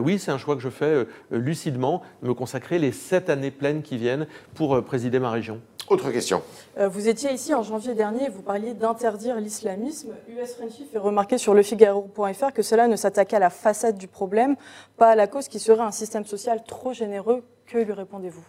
oui, 0.00 0.18
c'est 0.18 0.30
un 0.30 0.38
choix 0.38 0.56
que 0.56 0.62
je 0.62 0.68
fais 0.68 1.06
lucidement, 1.30 2.02
de 2.22 2.28
me 2.28 2.34
consacrer 2.34 2.78
les 2.78 2.92
sept 2.92 3.30
années 3.30 3.50
pleines 3.50 3.82
qui 3.82 3.96
viennent 3.96 4.26
pour 4.54 4.82
présider 4.84 5.18
ma 5.18 5.30
région. 5.30 5.60
Autre 5.88 6.10
question. 6.10 6.42
vous 6.78 7.08
étiez 7.08 7.32
ici 7.32 7.52
en 7.52 7.62
janvier 7.62 7.94
dernier 7.94 8.24
et 8.24 8.28
vous 8.30 8.40
parliez 8.40 8.72
d'interdire 8.72 9.36
l'islamisme. 9.36 10.14
US 10.28 10.54
Friendship 10.54 10.90
fait 10.90 10.98
remarquer 10.98 11.36
sur 11.36 11.52
lefigaro.fr 11.54 12.52
que 12.54 12.62
cela 12.62 12.88
ne 12.88 12.96
s'attaquait 12.96 13.36
à 13.36 13.40
la 13.40 13.50
façade 13.50 13.98
du 13.98 14.08
problème, 14.08 14.56
pas 14.96 15.10
à 15.10 15.14
la 15.14 15.26
cause 15.26 15.48
qui 15.48 15.58
serait 15.58 15.82
un 15.82 15.92
système 15.92 16.24
social 16.24 16.62
trop 16.66 16.92
généreux. 16.92 17.42
Que 17.66 17.78
lui 17.78 17.92
répondez-vous? 17.92 18.44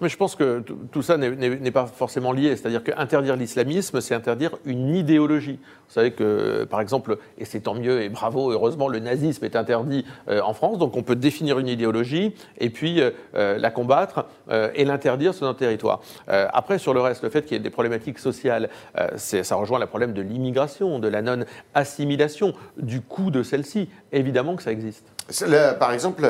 Mais 0.00 0.08
je 0.08 0.16
pense 0.16 0.34
que 0.34 0.62
tout 0.92 1.02
ça 1.02 1.16
n'est 1.16 1.70
pas 1.70 1.86
forcément 1.86 2.32
lié. 2.32 2.56
C'est-à-dire 2.56 2.82
qu'interdire 2.82 3.36
l'islamisme, 3.36 4.00
c'est 4.00 4.14
interdire 4.14 4.56
une 4.64 4.94
idéologie. 4.94 5.58
Vous 5.88 5.94
savez 5.94 6.12
que, 6.12 6.64
par 6.64 6.80
exemple, 6.80 7.18
et 7.38 7.44
c'est 7.44 7.60
tant 7.60 7.74
mieux 7.74 8.02
et 8.02 8.08
bravo, 8.08 8.50
heureusement, 8.50 8.88
le 8.88 8.98
nazisme 8.98 9.44
est 9.44 9.56
interdit 9.56 10.04
euh, 10.28 10.40
en 10.42 10.54
France. 10.54 10.78
Donc 10.78 10.96
on 10.96 11.02
peut 11.02 11.16
définir 11.16 11.58
une 11.58 11.68
idéologie 11.68 12.34
et 12.58 12.70
puis 12.70 13.00
euh, 13.00 13.10
euh, 13.34 13.58
la 13.58 13.70
combattre 13.70 14.26
et 14.74 14.84
l'interdire 14.84 15.34
sur 15.34 15.46
notre 15.46 15.58
territoire. 15.58 16.00
après, 16.28 16.78
sur 16.78 16.94
le 16.94 17.00
reste, 17.00 17.22
le 17.22 17.30
fait 17.30 17.42
qu'il 17.42 17.56
y 17.56 17.60
ait 17.60 17.62
des 17.62 17.70
problématiques 17.70 18.18
sociales, 18.18 18.68
ça 19.16 19.56
rejoint 19.56 19.78
le 19.78 19.86
problème 19.86 20.12
de 20.12 20.22
l'immigration, 20.22 20.98
de 20.98 21.08
la 21.08 21.22
non-assimilation, 21.22 22.52
du 22.76 23.00
coût 23.00 23.30
de 23.30 23.42
celle-ci 23.42 23.88
évidemment 24.18 24.56
que 24.56 24.62
ça 24.62 24.72
existe. 24.72 25.04
par 25.78 25.92
exemple, 25.92 26.28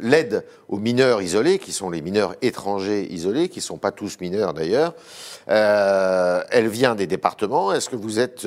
l'aide 0.00 0.44
aux 0.68 0.78
mineurs 0.78 1.22
isolés, 1.22 1.58
qui 1.58 1.72
sont 1.72 1.90
les 1.90 2.02
mineurs 2.02 2.34
étrangers 2.42 3.06
isolés, 3.12 3.48
qui 3.48 3.58
ne 3.58 3.64
sont 3.64 3.78
pas 3.78 3.92
tous 3.92 4.20
mineurs 4.20 4.54
d'ailleurs, 4.54 4.94
elle 5.46 6.68
vient 6.68 6.94
des 6.94 7.06
départements. 7.06 7.72
Est-ce 7.72 7.88
que 7.88 7.96
vous 7.96 8.18
êtes 8.18 8.46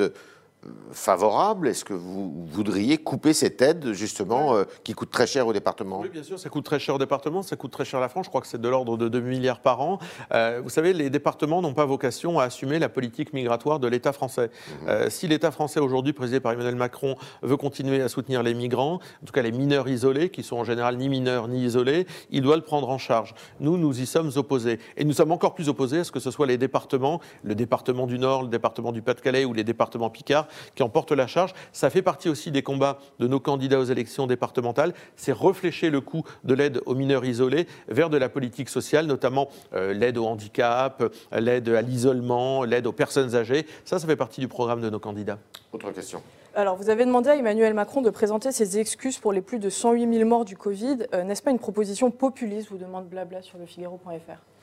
favorable? 0.92 1.68
Est-ce 1.68 1.84
que 1.84 1.94
vous 1.94 2.46
voudriez 2.50 2.98
couper 2.98 3.32
cette 3.32 3.60
aide, 3.62 3.92
justement, 3.92 4.54
euh, 4.54 4.64
qui 4.84 4.92
coûte 4.92 5.10
très 5.10 5.26
cher 5.26 5.46
au 5.46 5.52
département? 5.52 6.00
Oui, 6.00 6.08
bien 6.08 6.22
sûr, 6.22 6.38
ça 6.38 6.48
coûte 6.48 6.64
très 6.64 6.78
cher 6.78 6.94
au 6.94 6.98
département, 6.98 7.42
ça 7.42 7.56
coûte 7.56 7.72
très 7.72 7.84
cher 7.84 7.98
à 7.98 8.02
la 8.02 8.08
France. 8.08 8.26
Je 8.26 8.30
crois 8.30 8.40
que 8.40 8.46
c'est 8.46 8.60
de 8.60 8.68
l'ordre 8.68 8.96
de 8.96 9.08
2 9.08 9.20
milliards 9.20 9.60
par 9.60 9.80
an. 9.80 9.98
Euh, 10.32 10.60
vous 10.62 10.70
savez, 10.70 10.92
les 10.92 11.10
départements 11.10 11.62
n'ont 11.62 11.74
pas 11.74 11.84
vocation 11.84 12.38
à 12.38 12.44
assumer 12.44 12.78
la 12.78 12.88
politique 12.88 13.32
migratoire 13.32 13.80
de 13.80 13.88
l'État 13.88 14.12
français. 14.12 14.46
Mmh. 14.46 14.88
Euh, 14.88 15.10
si 15.10 15.26
l'État 15.26 15.50
français, 15.50 15.80
aujourd'hui, 15.80 16.12
présidé 16.12 16.40
par 16.40 16.52
Emmanuel 16.52 16.76
Macron, 16.76 17.16
veut 17.42 17.56
continuer 17.56 18.00
à 18.02 18.08
soutenir 18.08 18.42
les 18.42 18.54
migrants, 18.54 18.94
en 18.94 19.26
tout 19.26 19.32
cas 19.32 19.42
les 19.42 19.52
mineurs 19.52 19.88
isolés, 19.88 20.30
qui 20.30 20.42
sont 20.42 20.56
en 20.56 20.64
général 20.64 20.96
ni 20.96 21.08
mineurs 21.08 21.48
ni 21.48 21.64
isolés, 21.64 22.06
il 22.30 22.42
doit 22.42 22.56
le 22.56 22.62
prendre 22.62 22.88
en 22.88 22.98
charge. 22.98 23.34
Nous, 23.60 23.76
nous 23.76 24.00
y 24.00 24.06
sommes 24.06 24.30
opposés. 24.36 24.78
Et 24.96 25.04
nous 25.04 25.12
sommes 25.12 25.32
encore 25.32 25.54
plus 25.54 25.68
opposés 25.68 25.98
à 25.98 26.04
ce 26.04 26.12
que 26.12 26.20
ce 26.20 26.30
soit 26.30 26.46
les 26.46 26.58
départements, 26.58 27.20
le 27.42 27.54
département 27.54 28.06
du 28.06 28.18
Nord, 28.18 28.42
le 28.42 28.48
département 28.48 28.92
du 28.92 29.02
Pas-de-Calais 29.02 29.44
ou 29.44 29.52
les 29.52 29.64
départements 29.64 30.10
Picard, 30.10 30.46
qui 30.74 30.82
en 30.82 30.88
portent 30.88 31.12
la 31.12 31.26
charge. 31.26 31.52
Ça 31.72 31.90
fait 31.90 32.02
partie 32.02 32.28
aussi 32.28 32.50
des 32.50 32.62
combats 32.62 32.98
de 33.18 33.26
nos 33.26 33.40
candidats 33.40 33.78
aux 33.78 33.84
élections 33.84 34.26
départementales. 34.26 34.94
C'est 35.16 35.34
réfléchir 35.34 35.90
le 35.90 36.00
coût 36.00 36.24
de 36.44 36.54
l'aide 36.54 36.80
aux 36.86 36.94
mineurs 36.94 37.24
isolés 37.24 37.66
vers 37.88 38.10
de 38.10 38.16
la 38.16 38.28
politique 38.28 38.68
sociale, 38.68 39.06
notamment 39.06 39.48
euh, 39.74 39.92
l'aide 39.92 40.18
au 40.18 40.26
handicap, 40.26 41.02
l'aide 41.32 41.68
à 41.68 41.82
l'isolement, 41.82 42.64
l'aide 42.64 42.86
aux 42.86 42.92
personnes 42.92 43.34
âgées. 43.34 43.66
Ça, 43.84 43.98
ça 43.98 44.06
fait 44.06 44.16
partie 44.16 44.40
du 44.40 44.48
programme 44.48 44.80
de 44.80 44.90
nos 44.90 44.98
candidats. 44.98 45.38
Autre 45.72 45.90
question. 45.90 46.22
Alors, 46.56 46.76
vous 46.76 46.88
avez 46.88 47.04
demandé 47.04 47.30
à 47.30 47.36
Emmanuel 47.36 47.74
Macron 47.74 48.00
de 48.00 48.10
présenter 48.10 48.52
ses 48.52 48.78
excuses 48.78 49.18
pour 49.18 49.32
les 49.32 49.40
plus 49.40 49.58
de 49.58 49.68
108 49.68 50.18
000 50.18 50.28
morts 50.28 50.44
du 50.44 50.56
Covid. 50.56 50.98
Euh, 51.12 51.24
n'est-ce 51.24 51.42
pas 51.42 51.50
une 51.50 51.58
proposition 51.58 52.12
populiste, 52.12 52.68
vous 52.70 52.78
demande 52.78 53.08
Blabla 53.08 53.42
sur 53.42 53.58
le 53.58 53.66
Figaro.fr 53.66 54.53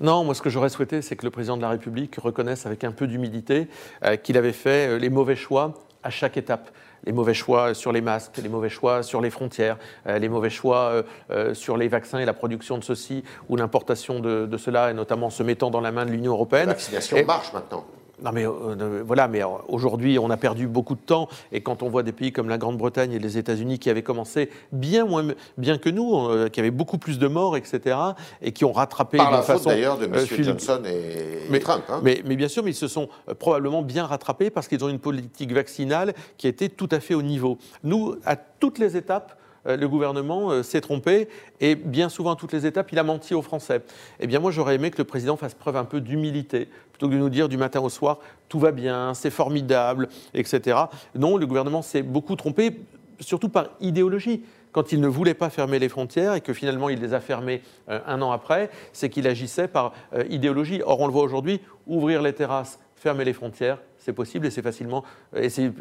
non, 0.00 0.24
moi 0.24 0.34
ce 0.34 0.42
que 0.42 0.50
j'aurais 0.50 0.68
souhaité, 0.68 1.02
c'est 1.02 1.16
que 1.16 1.24
le 1.24 1.30
président 1.30 1.56
de 1.56 1.62
la 1.62 1.70
République 1.70 2.16
reconnaisse 2.16 2.66
avec 2.66 2.84
un 2.84 2.92
peu 2.92 3.06
d'humilité 3.06 3.68
euh, 4.04 4.16
qu'il 4.16 4.36
avait 4.36 4.52
fait 4.52 4.88
euh, 4.88 4.98
les 4.98 5.08
mauvais 5.08 5.36
choix 5.36 5.74
à 6.02 6.10
chaque 6.10 6.36
étape 6.36 6.70
les 7.04 7.12
mauvais 7.12 7.34
choix 7.34 7.72
sur 7.72 7.92
les 7.92 8.00
masques, 8.00 8.38
les 8.42 8.48
mauvais 8.48 8.70
choix 8.70 9.04
sur 9.04 9.20
les 9.20 9.30
frontières, 9.30 9.76
euh, 10.08 10.18
les 10.18 10.28
mauvais 10.28 10.50
choix 10.50 11.04
sur 11.52 11.76
les 11.76 11.86
vaccins 11.86 12.18
et 12.18 12.24
la 12.24 12.32
production 12.32 12.78
de 12.78 12.84
ceci 12.84 13.22
ou 13.48 13.54
l'importation 13.54 14.18
de, 14.18 14.56
cela, 14.56 14.90
et 14.90 14.94
notamment 14.94 15.30
se 15.30 15.44
mettant 15.44 15.70
dans 15.70 15.80
la 15.80 15.92
main 15.92 16.04
de 16.04 16.10
l'Union 16.10 16.32
européenne. 16.32 16.66
La 16.66 16.72
vaccination 16.72 17.24
marche 17.24 17.52
maintenant. 17.52 17.84
Non 18.22 18.32
mais 18.32 18.46
euh, 18.46 19.02
voilà, 19.06 19.28
mais 19.28 19.42
aujourd'hui 19.68 20.18
on 20.18 20.30
a 20.30 20.38
perdu 20.38 20.66
beaucoup 20.66 20.94
de 20.94 21.00
temps 21.00 21.28
et 21.52 21.60
quand 21.60 21.82
on 21.82 21.90
voit 21.90 22.02
des 22.02 22.12
pays 22.12 22.32
comme 22.32 22.48
la 22.48 22.56
Grande-Bretagne 22.56 23.12
et 23.12 23.18
les 23.18 23.36
États-Unis 23.36 23.78
qui 23.78 23.90
avaient 23.90 24.02
commencé 24.02 24.50
bien 24.72 25.04
moins 25.04 25.26
bien 25.58 25.76
que 25.76 25.90
nous, 25.90 26.16
euh, 26.28 26.48
qui 26.48 26.60
avaient 26.60 26.70
beaucoup 26.70 26.96
plus 26.96 27.18
de 27.18 27.28
morts, 27.28 27.56
etc. 27.56 27.96
et 28.40 28.52
qui 28.52 28.64
ont 28.64 28.72
rattrapé 28.72 29.18
Par 29.18 29.30
la 29.30 29.42
façon 29.42 29.68
d'ailleurs 29.68 29.98
de 29.98 30.06
M. 30.06 30.14
Euh, 30.14 30.42
Johnson 30.42 30.82
et, 30.86 31.50
mais, 31.50 31.60
Trump. 31.60 31.84
Hein. 31.90 32.00
Mais, 32.02 32.22
mais, 32.24 32.36
bien 32.36 32.48
sûr, 32.48 32.62
mais 32.62 32.70
ils 32.70 32.74
se 32.74 32.88
sont 32.88 33.08
probablement 33.38 33.82
bien 33.82 34.06
rattrapés 34.06 34.48
parce 34.48 34.66
qu'ils 34.66 34.82
ont 34.82 34.88
une 34.88 34.98
politique 34.98 35.52
vaccinale 35.52 36.14
qui 36.38 36.48
était 36.48 36.70
tout 36.70 36.88
à 36.92 37.00
fait 37.00 37.14
au 37.14 37.22
niveau. 37.22 37.58
Nous, 37.84 38.16
à 38.24 38.36
toutes 38.36 38.78
les 38.78 38.96
étapes, 38.96 39.36
euh, 39.36 39.45
le 39.66 39.88
gouvernement 39.88 40.50
euh, 40.50 40.62
s'est 40.62 40.80
trompé 40.80 41.28
et 41.60 41.74
bien 41.74 42.08
souvent 42.08 42.32
à 42.32 42.36
toutes 42.36 42.52
les 42.52 42.66
étapes, 42.66 42.92
il 42.92 42.98
a 42.98 43.02
menti 43.02 43.34
aux 43.34 43.42
Français. 43.42 43.82
Eh 44.20 44.26
bien 44.26 44.38
moi 44.38 44.50
j'aurais 44.50 44.76
aimé 44.76 44.90
que 44.90 44.98
le 44.98 45.04
président 45.04 45.36
fasse 45.36 45.54
preuve 45.54 45.76
un 45.76 45.84
peu 45.84 46.00
d'humilité 46.00 46.68
plutôt 46.92 47.08
que 47.08 47.14
de 47.14 47.18
nous 47.18 47.28
dire 47.28 47.48
du 47.48 47.56
matin 47.56 47.80
au 47.80 47.88
soir 47.88 48.18
tout 48.48 48.58
va 48.58 48.70
bien, 48.70 49.12
c'est 49.14 49.30
formidable, 49.30 50.08
etc. 50.32 50.78
Non, 51.14 51.36
le 51.36 51.46
gouvernement 51.46 51.82
s'est 51.82 52.02
beaucoup 52.02 52.36
trompé, 52.36 52.80
surtout 53.18 53.48
par 53.48 53.70
idéologie 53.80 54.44
quand 54.72 54.92
il 54.92 55.00
ne 55.00 55.08
voulait 55.08 55.34
pas 55.34 55.50
fermer 55.50 55.78
les 55.78 55.88
frontières 55.88 56.34
et 56.34 56.40
que 56.40 56.52
finalement 56.52 56.88
il 56.88 57.00
les 57.00 57.14
a 57.14 57.20
fermées 57.20 57.62
euh, 57.88 57.98
un 58.06 58.22
an 58.22 58.30
après, 58.30 58.70
c'est 58.92 59.08
qu'il 59.08 59.26
agissait 59.26 59.68
par 59.68 59.94
idéologie. 60.28 60.82
Or, 60.84 61.00
on 61.00 61.06
le 61.06 61.12
voit 61.12 61.22
aujourd'hui, 61.22 61.60
ouvrir 61.86 62.22
les 62.22 62.34
terrasses, 62.34 62.78
fermer 62.94 63.24
les 63.24 63.32
frontières, 63.32 63.78
c'est 64.06 64.12
possible 64.12 64.46
et 64.46 64.50
c'est 64.50 64.62
facilement 64.62 65.02
et 65.34 65.48
c'est 65.48 65.72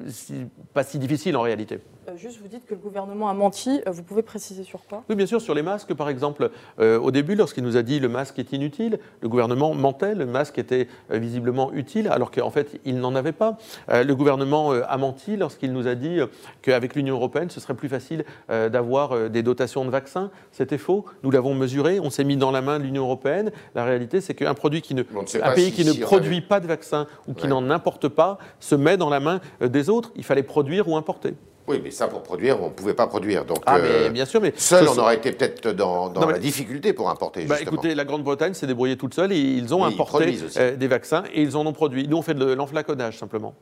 pas 0.74 0.84
si 0.84 0.98
difficile 0.98 1.38
en 1.38 1.42
réalité. 1.42 1.80
Euh, 2.08 2.18
juste, 2.18 2.40
vous 2.42 2.48
dites 2.48 2.66
que 2.66 2.74
le 2.74 2.80
gouvernement 2.80 3.30
a 3.30 3.34
menti. 3.34 3.82
Euh, 3.88 3.92
vous 3.92 4.04
pouvez 4.04 4.24
préciser 4.24 4.64
sur 4.64 4.84
quoi? 4.86 5.04
Oui, 5.10 5.16
bien 5.16 5.28
sûr, 5.28 5.42
sur 5.42 5.54
les 5.54 5.62
masques, 5.62 5.94
par 5.94 6.10
exemple. 6.10 6.50
Euh, 6.80 7.00
au 7.00 7.12
début, 7.12 7.36
lorsqu'il 7.36 7.64
nous 7.64 7.78
a 7.78 7.84
dit 7.84 8.00
le 8.00 8.10
masque 8.10 8.40
est 8.40 8.52
inutile, 8.52 9.00
le 9.22 9.30
gouvernement 9.30 9.74
mentait. 9.76 10.16
Le 10.16 10.26
masque 10.26 10.58
était 10.58 10.88
visiblement 11.10 11.72
utile, 11.74 12.08
alors 12.08 12.32
qu'en 12.32 12.50
fait, 12.50 12.80
il 12.84 13.00
n'en 13.00 13.16
avait 13.16 13.32
pas. 13.32 13.58
le 13.90 14.14
gouvernement 14.14 14.72
a 14.72 14.98
menti 14.98 15.38
lorsqu'il 15.38 15.72
nous 15.72 15.88
a 15.88 15.96
dit 15.96 16.20
qu'avec 16.62 16.96
l'Union 16.96 17.16
européenne, 17.16 17.50
ce 17.50 17.60
serait 17.60 17.74
plus 17.74 17.90
facile 17.90 18.26
d'avoir 18.50 19.30
des 19.30 19.44
dotations 19.44 19.86
de 19.86 19.90
vaccins. 19.90 20.32
C'était 20.52 20.78
faux. 20.78 21.06
Nous 21.24 21.32
l'avons 21.32 21.54
mesuré. 21.54 22.00
On 22.00 22.10
s'est 22.10 22.24
mis 22.24 22.38
dans 22.38 22.52
la 22.52 22.62
main 22.62 22.80
de 22.80 22.84
l'Union 22.84 23.04
européenne. 23.04 23.52
La 23.76 23.86
réalité, 23.86 24.22
c'est 24.22 24.34
qu'un 24.34 24.54
produit 24.54 24.82
qui 24.82 24.96
ne, 24.96 25.04
un 25.42 25.52
pays 25.52 25.72
qui 25.72 25.86
ne 25.86 25.94
produit 25.94 26.42
pas 26.42 26.60
de 26.60 26.68
vaccins 26.68 27.08
ou 27.28 27.34
qui 27.34 27.48
n'en 27.48 27.70
importe 27.70 28.08
pas 28.08 28.15
se 28.60 28.76
met 28.76 28.98
dans 28.98 29.10
la 29.10 29.20
main 29.20 29.40
des 29.62 29.90
autres. 29.90 30.12
Il 30.16 30.24
fallait 30.24 30.44
produire 30.44 30.88
ou 30.88 30.96
importer. 30.96 31.34
Oui, 31.68 31.82
mais 31.84 31.90
ça, 31.90 32.08
pour 32.08 32.22
produire, 32.22 32.62
on 32.62 32.66
ne 32.66 32.74
pouvait 32.74 32.94
pas 32.94 33.08
produire. 33.08 33.44
Donc, 33.44 33.58
ah, 33.66 33.80
mais 33.80 33.90
euh, 33.90 34.10
bien 34.10 34.26
sûr, 34.26 34.40
mais 34.40 34.54
seul, 34.56 34.88
on 34.88 34.98
aurait 35.00 35.16
été 35.16 35.32
peut-être 35.32 35.70
dans, 35.70 36.12
la 36.14 36.38
difficulté 36.38 36.94
pour 36.94 37.10
importer. 37.10 37.46
Bah, 37.46 37.60
écoutez, 37.60 37.96
la 37.96 38.06
Grande-Bretagne 38.06 38.54
s'est 38.54 38.68
débrouillée 38.68 38.98
toute 38.98 39.16
seule 39.16 39.32
et 39.32 39.40
ils 39.40 39.74
ont 39.74 39.84
importé 39.84 40.38
euh, 40.58 40.76
des 40.76 40.88
vaccins 40.88 41.24
et 41.34 41.42
ils 41.42 41.58
en 41.58 41.66
ont 41.66 41.74
produit. 41.74 42.08
Nous, 42.08 42.18
on 42.18 42.22
fait 42.22 42.36
de 42.36 42.54
l'enflaconnage 42.54 43.18
simplement. 43.18 43.56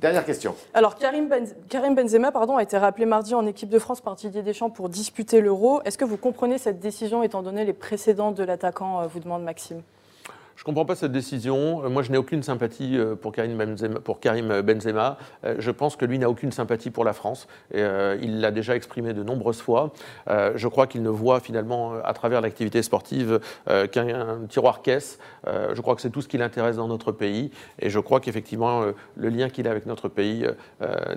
Dernière 0.00 0.24
question. 0.24 0.56
Alors, 0.74 0.96
Karim, 0.96 1.28
Benzema 1.94 2.32
pardon, 2.32 2.56
a 2.56 2.62
été 2.62 2.76
rappelé 2.76 3.06
mardi 3.06 3.34
en 3.34 3.46
équipe 3.46 3.68
de 3.68 3.78
France 3.78 4.00
par 4.00 4.16
Didier 4.16 4.42
Deschamps 4.42 4.70
pour 4.70 4.88
disputer 4.88 5.40
l'Euro. 5.40 5.80
Est-ce 5.84 5.96
que 5.96 6.04
vous 6.04 6.16
comprenez 6.16 6.58
cette 6.58 6.80
décision 6.80 7.22
étant 7.22 7.42
donné 7.42 7.64
les 7.64 7.72
précédents 7.72 8.32
de 8.32 8.42
l'attaquant, 8.42 9.00
euh, 9.00 9.06
vous 9.06 9.20
demande 9.20 9.44
Maxime? 9.44 9.80
Je 10.56 10.62
ne 10.62 10.64
comprends 10.66 10.84
pas 10.84 10.94
cette 10.94 11.12
décision. 11.12 11.84
Euh, 11.84 11.88
moi, 11.88 12.02
je 12.02 12.12
n'ai 12.12 12.18
aucune 12.18 12.42
sympathie 12.42 12.96
euh, 12.96 13.16
pour 13.16 13.32
Karim 13.32 13.56
Benzema. 13.56 14.00
Pour 14.00 14.20
Karim 14.20 14.60
Benzema. 14.62 15.18
Euh, 15.44 15.56
je 15.58 15.70
pense 15.70 15.96
que 15.96 16.04
lui 16.04 16.18
n'a 16.18 16.30
aucune 16.30 16.52
sympathie 16.52 16.90
pour 16.90 17.04
la 17.04 17.12
France. 17.12 17.48
Et, 17.72 17.84
il 18.22 18.40
l'a 18.40 18.50
déjà 18.50 18.76
exprimé 18.76 19.12
de 19.12 19.22
nombreuses 19.22 19.60
fois. 19.60 19.92
je 20.28 20.68
crois 20.68 20.86
qu'il 20.86 21.02
ne 21.02 21.08
voit 21.08 21.40
finalement, 21.40 21.94
à 22.04 22.12
travers 22.12 22.40
l'activité 22.40 22.82
sportive, 22.82 23.40
qu'un 23.92 24.40
tiroir 24.48 24.82
caisse. 24.82 25.18
je 25.46 25.80
crois 25.80 25.94
que 25.94 26.00
c'est 26.00 26.10
tout 26.10 26.22
ce 26.22 26.28
qui 26.28 26.38
l'intéresse 26.38 26.76
dans 26.76 26.88
notre 26.88 27.12
pays. 27.12 27.50
Et 27.78 27.90
je 27.90 27.98
crois 27.98 28.20
qu'effectivement, 28.20 28.84
le 29.16 29.28
lien 29.28 29.48
qu'il 29.48 29.68
a 29.68 29.70
avec 29.70 29.86
notre 29.86 30.08
pays 30.08 30.46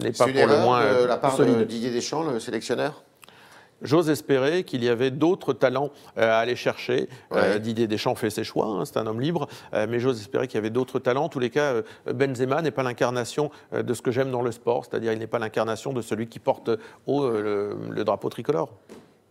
n'est 0.02 0.12
pas 0.12 0.26
pour 0.26 0.48
le 0.48 0.62
moins. 0.62 1.06
La 1.08 1.18
part 1.18 1.38
de 1.38 1.64
Didier 1.64 1.92
Deschamps, 1.92 2.24
le 2.24 2.40
sélectionneur? 2.40 3.04
J'ose 3.82 4.10
espérer 4.10 4.64
qu'il 4.64 4.84
y 4.84 4.90
avait 4.90 5.12
d'autres 5.12 5.54
talents 5.54 5.92
euh, 6.18 6.32
à 6.32 6.38
aller 6.38 6.56
chercher. 6.56 7.10
Euh, 7.32 7.60
Didier 7.60 7.88
Deschamps 7.88 8.16
fait 8.16 8.30
ses 8.30 8.44
choix, 8.44 8.66
hein, 8.66 8.86
c'est 8.86 8.98
un 8.98 9.06
homme 9.06 9.22
libre, 9.22 9.48
euh, 9.74 9.86
mais 9.88 10.00
j'ose 10.00 10.20
espérer 10.20 10.48
qu'il 10.48 10.56
y 10.56 10.58
avait 10.58 10.72
d'autres 10.72 11.00
talents. 11.00 11.26
En 11.26 11.30
tous 11.30 11.40
les 11.40 11.52
cas, 11.52 11.76
Benzema 12.12 12.62
n'est 12.62 12.72
pas 12.72 12.84
l'incarnation 12.84 13.52
de 13.74 13.94
ce 13.94 14.02
que 14.02 14.12
j'aime 14.12 14.32
dans 14.32 14.42
le 14.42 14.52
sport, 14.52 14.86
c'est-à-dire 14.86 15.14
il 15.14 15.20
n'est 15.20 15.28
pas 15.28 15.40
l'incarnation 15.40 15.94
de 15.94 16.02
celui 16.02 16.28
qui 16.28 16.40
porte 16.40 16.72
haut 17.06 17.30
le, 17.30 18.04
drapeau 18.04 18.30
tricolore. 18.30 18.72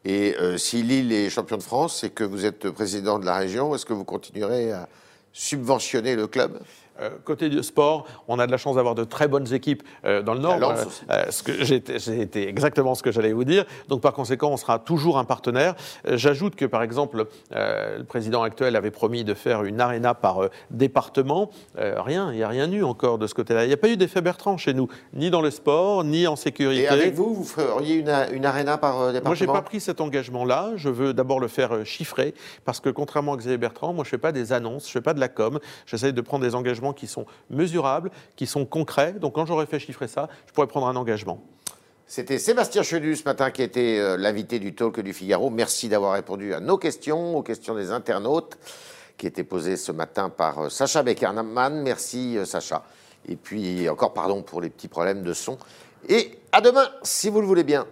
Et 0.05 0.37
si 0.57 0.83
Lille 0.83 1.13
est 1.13 1.31
champion 1.31 1.57
de 1.57 1.63
France 1.63 2.05
et 2.05 2.11
que 2.11 2.23
vous 2.23 2.45
êtes 2.45 2.71
président 2.71 3.19
de 3.19 3.27
la 3.27 3.37
région, 3.37 3.75
est-ce 3.75 3.87
que 3.87 3.93
vous 3.93 4.05
continuerez 4.05 4.73
à 4.73 4.89
subventionner 5.33 6.15
le 6.15 6.27
club? 6.27 6.61
Côté 7.25 7.49
du 7.49 7.63
sport, 7.63 8.07
on 8.29 8.39
a 8.39 8.47
de 8.47 8.53
la 8.53 8.57
chance 8.57 8.77
d'avoir 8.77 8.95
de 8.95 9.05
très 9.05 9.29
bonnes 9.29 9.53
équipes 9.53 9.83
euh, 10.05 10.23
dans 10.23 10.35
le 10.35 10.41
Nord. 10.41 10.57
Euh, 11.11 11.25
ce 11.31 11.43
que 11.43 11.65
j'ai 11.65 11.83
exactement 12.49 12.95
ce 12.95 13.03
que 13.03 13.13
j'allais 13.13 13.33
vous 13.33 13.45
dire. 13.45 13.65
Donc 13.89 14.01
par 14.01 14.13
conséquent, 14.13 14.51
on 14.51 14.57
sera 14.57 14.79
toujours 14.79 15.19
un 15.19 15.25
partenaire. 15.25 15.75
J'ajoute 16.07 16.57
que 16.57 16.65
par 16.65 16.83
exemple, 16.83 17.27
le 17.51 18.05
président 18.05 18.43
actuel 18.43 18.77
avait 18.77 18.91
promis 18.91 19.25
de 19.25 19.35
faire 19.35 19.65
une 19.65 19.81
aréna 19.81 20.15
par 20.15 20.49
département. 20.71 21.51
rien, 21.77 22.33
il 22.33 22.37
n'y 22.37 22.43
a 22.43 22.49
rien 22.49 22.71
eu 22.71 22.83
encore 22.83 23.19
de 23.19 23.27
ce 23.27 23.35
côté-là. 23.35 23.65
Il 23.65 23.69
n'y 23.69 23.75
a 23.75 23.79
pas 23.79 23.89
eu 23.89 23.97
d'effet 23.97 24.21
Bertrand 24.21 24.57
chez 24.57 24.75
nous, 24.75 24.89
ni 25.15 25.31
dans 25.31 25.43
le 25.43 25.51
sport, 25.51 26.05
ni 26.05 26.27
en 26.27 26.37
sécurité. 26.37 26.83
Et 26.83 26.89
avec 26.89 27.15
vous, 27.15 27.35
vous 27.35 27.45
feriez 27.45 27.97
une, 27.97 28.15
une 28.33 28.45
aréna 28.45 28.79
par 28.79 29.13
département 29.13 29.31
Moi, 29.31 29.35
j'ai 29.35 29.47
pas 29.47 29.63
pris 29.63 29.81
cet 29.81 30.01
engagement-là. 30.01 30.73
Je 30.77 30.89
veux 30.89 31.13
d'abord 31.13 31.41
le 31.41 31.49
faire 31.49 31.85
chiffrer, 31.85 32.35
parce 32.65 32.81
que 32.81 32.91
contrairement 32.91 33.35
à 33.35 33.37
Xavier 33.37 33.59
Bertrand, 33.59 33.93
moi, 33.93 34.05
je 34.05 34.11
fais 34.11 34.19
pas 34.19 34.33
des 34.33 34.53
annonces, 34.53 34.87
je 34.87 34.93
fais 34.93 35.01
pas 35.01 35.15
de 35.15 35.21
la 35.21 35.29
com. 35.29 35.59
J'essaie 35.87 36.13
de 36.13 36.21
prendre 36.21 36.45
des 36.45 36.55
engagements 36.55 36.86
qui 36.93 37.07
sont 37.07 37.27
mesurables, 37.51 38.11
qui 38.37 38.47
sont 38.47 38.65
concrets. 38.65 39.13
Donc 39.13 39.35
quand 39.35 39.47
j'aurais 39.47 39.67
fait 39.67 39.79
chiffrer 39.79 40.09
ça, 40.09 40.29
je 40.47 40.53
pourrais 40.53 40.67
prendre 40.67 40.87
un 40.87 40.97
engagement. 40.97 41.43
C'était 42.09 42.39
Sébastien 42.39 42.85
Chenu 42.85 43.17
ce 43.17 43.25
matin 43.25 43.51
qui 43.51 43.63
était 43.63 43.99
euh, 43.99 44.17
l'invité 44.17 44.61
du 44.61 44.75
talk 44.75 45.01
du 45.01 45.13
Figaro. 45.13 45.51
Merci 45.51 45.89
d'avoir 45.89 46.13
répondu 46.13 46.55
à 46.55 46.61
nos 46.61 46.79
questions, 46.79 47.37
aux 47.37 47.43
questions 47.43 47.75
des 47.75 47.91
internautes 47.91 48.57
qui 49.19 49.27
étaient 49.27 49.43
posées 49.43 49.77
ce 49.77 49.91
matin 49.91 50.31
par 50.31 50.59
euh, 50.61 50.69
Sacha 50.69 51.03
Beckerman. 51.03 51.83
Merci 51.83 52.39
euh, 52.39 52.45
Sacha. 52.45 52.85
Et 53.29 53.35
puis 53.35 53.89
encore 53.89 54.15
pardon 54.15 54.43
pour 54.43 54.61
les 54.61 54.71
petits 54.71 54.87
problèmes 54.87 55.25
de 55.25 55.33
son. 55.33 55.59
Et 56.09 56.39
à 56.53 56.61
demain, 56.61 56.89
si 57.03 57.29
vous 57.29 57.41
le 57.41 57.47
voulez 57.47 57.65
bien. 57.65 57.87